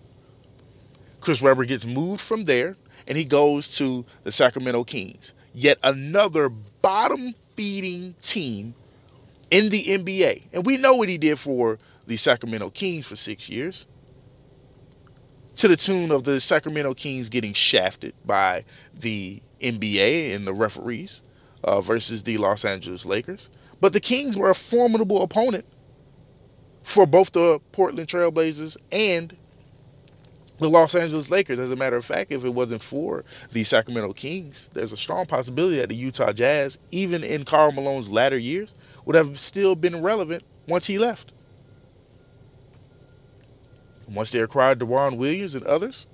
Chris 1.21 1.41
Webber 1.41 1.65
gets 1.65 1.85
moved 1.85 2.21
from 2.21 2.45
there 2.45 2.75
and 3.07 3.17
he 3.17 3.25
goes 3.25 3.67
to 3.77 4.05
the 4.23 4.31
Sacramento 4.31 4.85
Kings. 4.85 5.33
Yet 5.53 5.77
another 5.83 6.49
bottom 6.49 7.35
feeding 7.55 8.15
team 8.21 8.73
in 9.51 9.69
the 9.69 9.83
NBA. 9.83 10.43
And 10.53 10.65
we 10.65 10.77
know 10.77 10.95
what 10.95 11.09
he 11.09 11.17
did 11.17 11.37
for 11.37 11.77
the 12.07 12.15
Sacramento 12.15 12.69
Kings 12.69 13.05
for 13.05 13.15
six 13.15 13.49
years. 13.49 13.85
To 15.57 15.67
the 15.67 15.75
tune 15.75 16.11
of 16.11 16.23
the 16.23 16.39
Sacramento 16.39 16.93
Kings 16.93 17.27
getting 17.27 17.53
shafted 17.53 18.13
by 18.25 18.63
the 18.97 19.41
NBA 19.59 20.33
and 20.33 20.47
the 20.47 20.53
referees 20.53 21.21
uh, 21.65 21.81
versus 21.81 22.23
the 22.23 22.37
Los 22.37 22.63
Angeles 22.63 23.05
Lakers. 23.05 23.49
But 23.81 23.91
the 23.91 23.99
Kings 23.99 24.37
were 24.37 24.49
a 24.49 24.55
formidable 24.55 25.21
opponent 25.21 25.65
for 26.83 27.05
both 27.05 27.31
the 27.31 27.59
Portland 27.71 28.07
Trailblazers 28.07 28.77
and 28.91 29.35
the 30.59 30.69
Los 30.69 30.95
Angeles 30.95 31.29
Lakers. 31.29 31.59
As 31.59 31.71
a 31.71 31.75
matter 31.75 31.95
of 31.95 32.05
fact, 32.05 32.31
if 32.31 32.43
it 32.43 32.49
wasn't 32.49 32.83
for 32.83 33.23
the 33.51 33.63
Sacramento 33.63 34.13
Kings, 34.13 34.69
there's 34.73 34.93
a 34.93 34.97
strong 34.97 35.25
possibility 35.25 35.77
that 35.77 35.89
the 35.89 35.95
Utah 35.95 36.33
Jazz, 36.33 36.77
even 36.91 37.23
in 37.23 37.45
Karl 37.45 37.71
Malone's 37.71 38.09
latter 38.09 38.37
years, 38.37 38.73
would 39.05 39.15
have 39.15 39.39
still 39.39 39.75
been 39.75 40.01
relevant 40.01 40.43
once 40.67 40.85
he 40.87 40.97
left. 40.97 41.31
Once 44.07 44.31
they 44.31 44.39
acquired 44.39 44.79
Deron 44.79 45.17
Williams 45.17 45.55
and 45.55 45.65
others. 45.65 46.07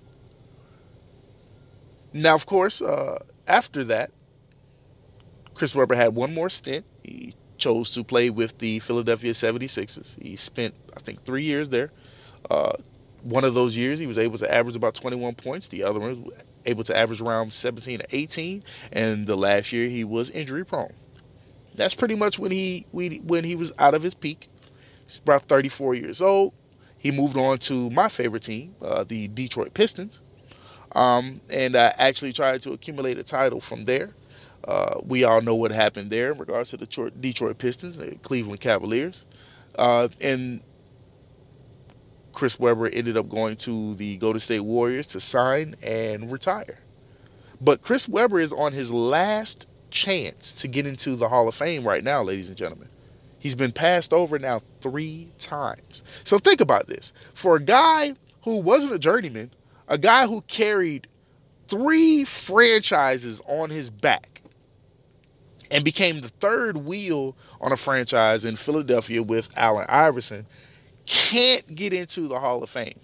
Now, 2.13 2.36
of 2.36 2.45
course, 2.45 2.82
uh, 2.82 3.19
after 3.47 3.84
that, 3.86 4.12
Chris 5.54 5.73
Webber 5.73 5.95
had 5.95 6.13
one 6.15 6.34
more 6.34 6.49
stint. 6.49 6.86
He 7.04 7.34
chose 7.58 7.91
to 7.91 8.04
play 8.04 8.30
with 8.30 8.58
the 8.60 8.80
Philadelphia 8.80 9.34
76ers. 9.34 10.22
He 10.22 10.36
spent, 10.36 10.76
I 10.96 11.00
think, 11.02 11.24
three 11.26 11.44
years 11.44 11.70
there. 11.70 11.91
Uh, 12.50 12.74
one 13.24 13.44
of 13.44 13.54
those 13.54 13.76
years, 13.76 14.00
he 14.00 14.08
was 14.08 14.18
able 14.18 14.38
to 14.38 14.54
average 14.54 14.76
about 14.76 14.96
21 14.96 15.36
points. 15.36 15.68
The 15.68 15.84
other 15.84 16.00
one 16.00 16.24
was 16.24 16.34
able 16.65 16.84
to 16.86 16.96
average 16.96 17.22
around 17.22 17.54
17 17.54 18.00
to 18.00 18.15
18. 18.15 18.63
And 18.91 19.26
the 19.26 19.36
last 19.36 19.72
year, 19.72 19.89
he 19.89 20.04
was 20.04 20.30
injury 20.30 20.65
prone. 20.65 20.94
That's 21.76 21.94
pretty 21.94 22.15
much 22.15 22.39
when 22.39 22.52
he 22.52 22.86
when 22.91 23.44
he 23.44 23.56
was 23.56 23.74
out 23.78 23.94
of 23.94 24.02
his 24.04 24.13
peak. 24.13 24.50
He's 25.08 25.20
about 25.20 25.48
34 25.48 25.96
years 25.96 26.22
old. 26.22 26.54
He 26.98 27.12
moved 27.12 27.38
on 27.38 27.60
to 27.60 27.89
my 27.91 28.10
favorite 28.10 28.44
team, 28.44 28.76
uh, 28.82 29.04
the 29.04 29.28
Detroit 29.28 29.74
Pistons, 29.74 30.22
um, 30.94 31.41
and 31.50 31.76
I 31.76 31.94
actually 31.98 32.34
tried 32.34 32.63
to 32.63 32.72
accumulate 32.74 33.18
a 33.20 33.24
title 33.24 33.62
from 33.62 33.86
there. 33.86 34.15
Uh, 34.65 34.99
we 35.04 35.23
all 35.23 35.41
know 35.41 35.56
what 35.56 35.71
happened 35.71 36.10
there 36.10 36.32
in 36.32 36.39
regards 36.39 36.71
to 36.71 36.78
the 36.78 37.12
Detroit 37.19 37.58
Pistons, 37.60 37.97
the 37.97 38.15
Cleveland 38.23 38.60
Cavaliers, 38.60 39.25
uh, 39.78 40.08
and 40.19 40.62
Chris 42.34 42.60
Webber 42.60 42.88
ended 42.88 43.15
up 43.15 43.30
going 43.30 43.58
to 43.58 43.93
the 43.95 44.17
Golden 44.17 44.39
State 44.39 44.62
Warriors 44.62 45.08
to 45.08 45.19
sign 45.19 45.75
and 45.84 46.32
retire. 46.32 46.80
But 47.62 47.82
Chris 47.82 48.10
Webber 48.10 48.39
is 48.39 48.51
on 48.51 48.73
his 48.73 48.91
last 48.91 49.67
chance 49.91 50.51
to 50.54 50.67
get 50.67 50.88
into 50.88 51.15
the 51.15 51.30
Hall 51.30 51.47
of 51.47 51.56
Fame 51.56 51.88
right 51.88 52.04
now, 52.04 52.23
ladies 52.23 52.47
and 52.49 52.58
gentlemen. 52.58 52.89
He's 53.39 53.56
been 53.56 53.71
passed 53.71 54.12
over 54.13 54.39
now 54.39 54.62
three 54.82 55.32
times. 55.38 56.04
So 56.23 56.39
think 56.39 56.60
about 56.60 56.88
this. 56.88 57.13
For 57.36 57.56
a 57.56 57.62
guy 57.62 58.15
who 58.43 58.58
wasn't 58.58 58.93
a 58.93 58.99
journeyman, 58.99 59.51
a 59.88 59.97
guy 59.99 60.25
who 60.25 60.41
carried 60.41 61.08
three 61.67 62.25
franchises 62.25 63.41
on 63.47 63.69
his 63.69 63.91
back 63.91 64.35
and 65.71 65.84
became 65.84 66.21
the 66.21 66.30
third 66.30 66.78
wheel 66.78 67.36
on 67.62 67.71
a 67.71 67.78
franchise 67.78 68.45
in 68.45 68.56
Philadelphia 68.56 69.21
with 69.23 69.49
Allen 69.56 69.86
Iverson, 69.89 70.45
can't 71.06 71.75
get 71.75 71.93
into 71.93 72.28
the 72.28 72.39
Hall 72.39 72.63
of 72.63 72.69
Fame. 72.69 72.99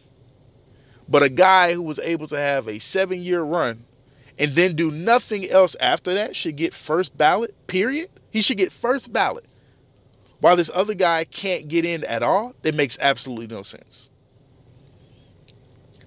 But 1.08 1.24
a 1.24 1.30
guy 1.30 1.74
who 1.74 1.82
was 1.82 2.00
able 2.00 2.28
to 2.28 2.38
have 2.38 2.67
a 2.67 2.80
seven 2.80 3.21
year 3.21 3.41
run 3.41 3.84
and 4.38 4.56
then 4.56 4.76
do 4.76 4.91
nothing 4.91 5.50
else 5.50 5.76
after 5.80 6.13
that 6.13 6.36
should 6.36 6.56
get 6.56 6.74
first 6.74 7.15
ballot, 7.17 7.56
period. 7.67 8.10
He 8.32 8.41
should 8.41 8.58
get 8.58 8.71
first 8.71 9.12
ballot. 9.12 9.45
While 10.39 10.56
this 10.56 10.71
other 10.74 10.95
guy 10.95 11.26
can't 11.26 11.67
get 11.67 11.86
in 11.86 12.04
at 12.06 12.24
all, 12.24 12.56
it 12.63 12.74
makes 12.74 12.97
absolutely 13.00 13.47
no 13.47 13.62
sense. 13.62 14.10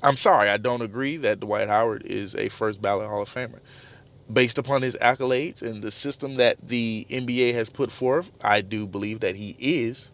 I'm 0.03 0.17
sorry, 0.17 0.51
I 0.51 0.57
don't 0.57 0.83
agree 0.83 1.17
that 1.19 1.41
Dwight 1.41 1.69
Howard 1.69 2.05
is 2.05 2.35
a 2.35 2.49
first 2.49 2.83
ballot 2.83 3.09
Hall 3.09 3.23
of 3.23 3.29
Famer. 3.29 3.61
Based 4.33 4.57
upon 4.57 4.81
his 4.83 4.97
accolades 4.97 5.61
and 5.61 5.83
the 5.83 5.91
system 5.91 6.37
that 6.37 6.57
the 6.67 7.07
NBA 7.11 7.53
has 7.55 7.69
put 7.69 7.93
forth, 7.93 8.31
I 8.41 8.63
do 8.63 8.87
believe 8.87 9.21
that 9.21 9.37
he 9.37 9.55
is 9.59 10.13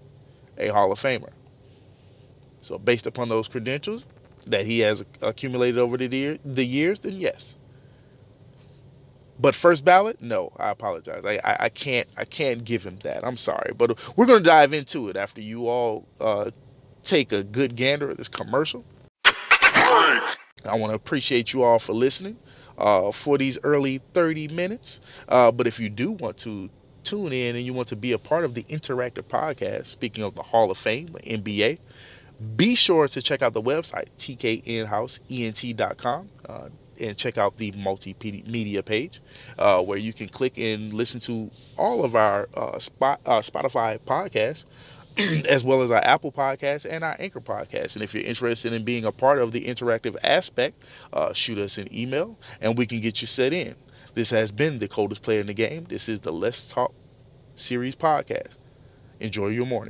a 0.59 0.68
Hall 0.68 0.90
of 0.90 1.01
Famer. 1.01 1.31
So, 2.62 2.77
based 2.77 3.07
upon 3.07 3.29
those 3.29 3.46
credentials 3.46 4.07
that 4.46 4.66
he 4.66 4.81
has 4.81 5.05
accumulated 5.23 5.79
over 5.79 5.96
the, 5.96 6.07
year, 6.09 6.38
the 6.44 6.64
years, 6.64 7.01
then 7.01 7.14
yes. 7.14 7.57
But 9.38 9.55
first 9.55 9.85
ballot, 9.85 10.20
no, 10.20 10.53
I 10.59 10.70
apologize. 10.70 11.25
I, 11.25 11.40
I, 11.44 11.64
I, 11.64 11.68
can't 11.70 12.09
I 12.18 12.25
can't 12.25 12.62
give 12.64 12.83
him 12.85 12.99
that. 13.05 13.25
I'm 13.25 13.38
sorry, 13.38 13.73
but 13.77 13.96
we're 14.16 14.27
going 14.27 14.42
to 14.42 14.49
dive 14.49 14.73
into 14.75 15.09
it 15.09 15.16
after 15.16 15.40
you 15.40 15.66
all 15.66 16.07
uh, 16.20 16.51
take 17.05 17.33
a 17.33 17.42
good 17.42 17.77
gander 17.77 18.11
at 18.11 18.18
this 18.18 18.29
commercial. 18.29 18.85
I 19.25 20.75
want 20.75 20.90
to 20.90 20.94
appreciate 20.94 21.55
you 21.55 21.62
all 21.62 21.79
for 21.79 21.94
listening 21.94 22.37
uh, 22.81 23.12
for 23.12 23.38
these 23.38 23.59
early 23.62 24.01
30 24.14 24.49
minutes. 24.49 25.01
Uh, 25.29 25.53
but 25.53 25.66
if 25.66 25.79
you 25.79 25.88
do 25.88 26.12
want 26.12 26.37
to 26.38 26.69
tune 27.05 27.33
in 27.33 27.57
and 27.57 27.64
you 27.64 27.73
want 27.73 27.88
to 27.88 27.97
be 27.97 28.12
a 28.12 28.19
part 28.19 28.45
of 28.45 28.53
the 28.55 28.64
interactive 28.64 29.25
podcast, 29.25 29.87
speaking 29.87 30.23
of 30.25 30.35
the 30.35 30.43
Hall 30.43 30.71
of 30.71 30.79
Fame, 30.79 31.09
NBA, 31.25 31.79
be 32.57 32.75
sure 32.75 33.07
to 33.09 33.23
check 33.23 33.43
out 33.43 33.53
the 33.53 33.62
website, 33.62 34.07
tknhouseent.com. 34.19 36.29
Uh, 36.49 36.69
and 37.01 37.16
check 37.16 37.38
out 37.38 37.57
the 37.57 37.73
multimedia 37.73 38.85
page 38.85 39.23
uh, 39.59 39.81
where 39.81 39.97
you 39.97 40.12
can 40.12 40.29
click 40.29 40.59
and 40.59 40.93
listen 40.93 41.19
to 41.19 41.51
all 41.79 42.05
of 42.05 42.14
our 42.14 42.47
uh, 42.55 42.73
uh, 42.73 42.79
Spotify 42.79 43.99
podcasts 44.01 44.66
as 45.48 45.64
well 45.64 45.83
as 45.83 45.90
our 45.90 46.04
Apple 46.04 46.33
podcast 46.33 46.87
and 46.88 47.04
our 47.04 47.16
Anchor 47.18 47.40
podcast. 47.40 47.94
And 47.94 48.02
if 48.02 48.14
you're 48.14 48.22
interested 48.24 48.72
in 48.72 48.85
being 48.85 49.04
a 49.04 49.12
part 49.12 49.38
of 49.38 49.52
the 49.52 49.64
interactive 49.66 50.16
aspect, 50.22 50.83
uh, 51.12 51.33
shoot 51.33 51.59
us 51.59 51.78
an 51.78 51.92
email 51.94 52.38
and 52.61 52.76
we 52.78 52.87
can 52.87 53.00
get 53.00 53.20
you 53.20 53.26
set 53.26 53.52
in. 53.52 53.74
This 54.14 54.30
has 54.30 54.50
been 54.50 54.78
the 54.78 54.88
coldest 54.88 55.22
player 55.22 55.40
in 55.40 55.46
the 55.46 55.54
game. 55.54 55.87
This 55.88 56.09
is 56.09 56.20
the 56.20 56.33
Let's 56.33 56.66
Talk 56.66 56.92
series 57.54 57.94
podcast. 57.96 58.56
Enjoy 59.20 59.48
your 59.48 59.66
morning. 59.66 59.89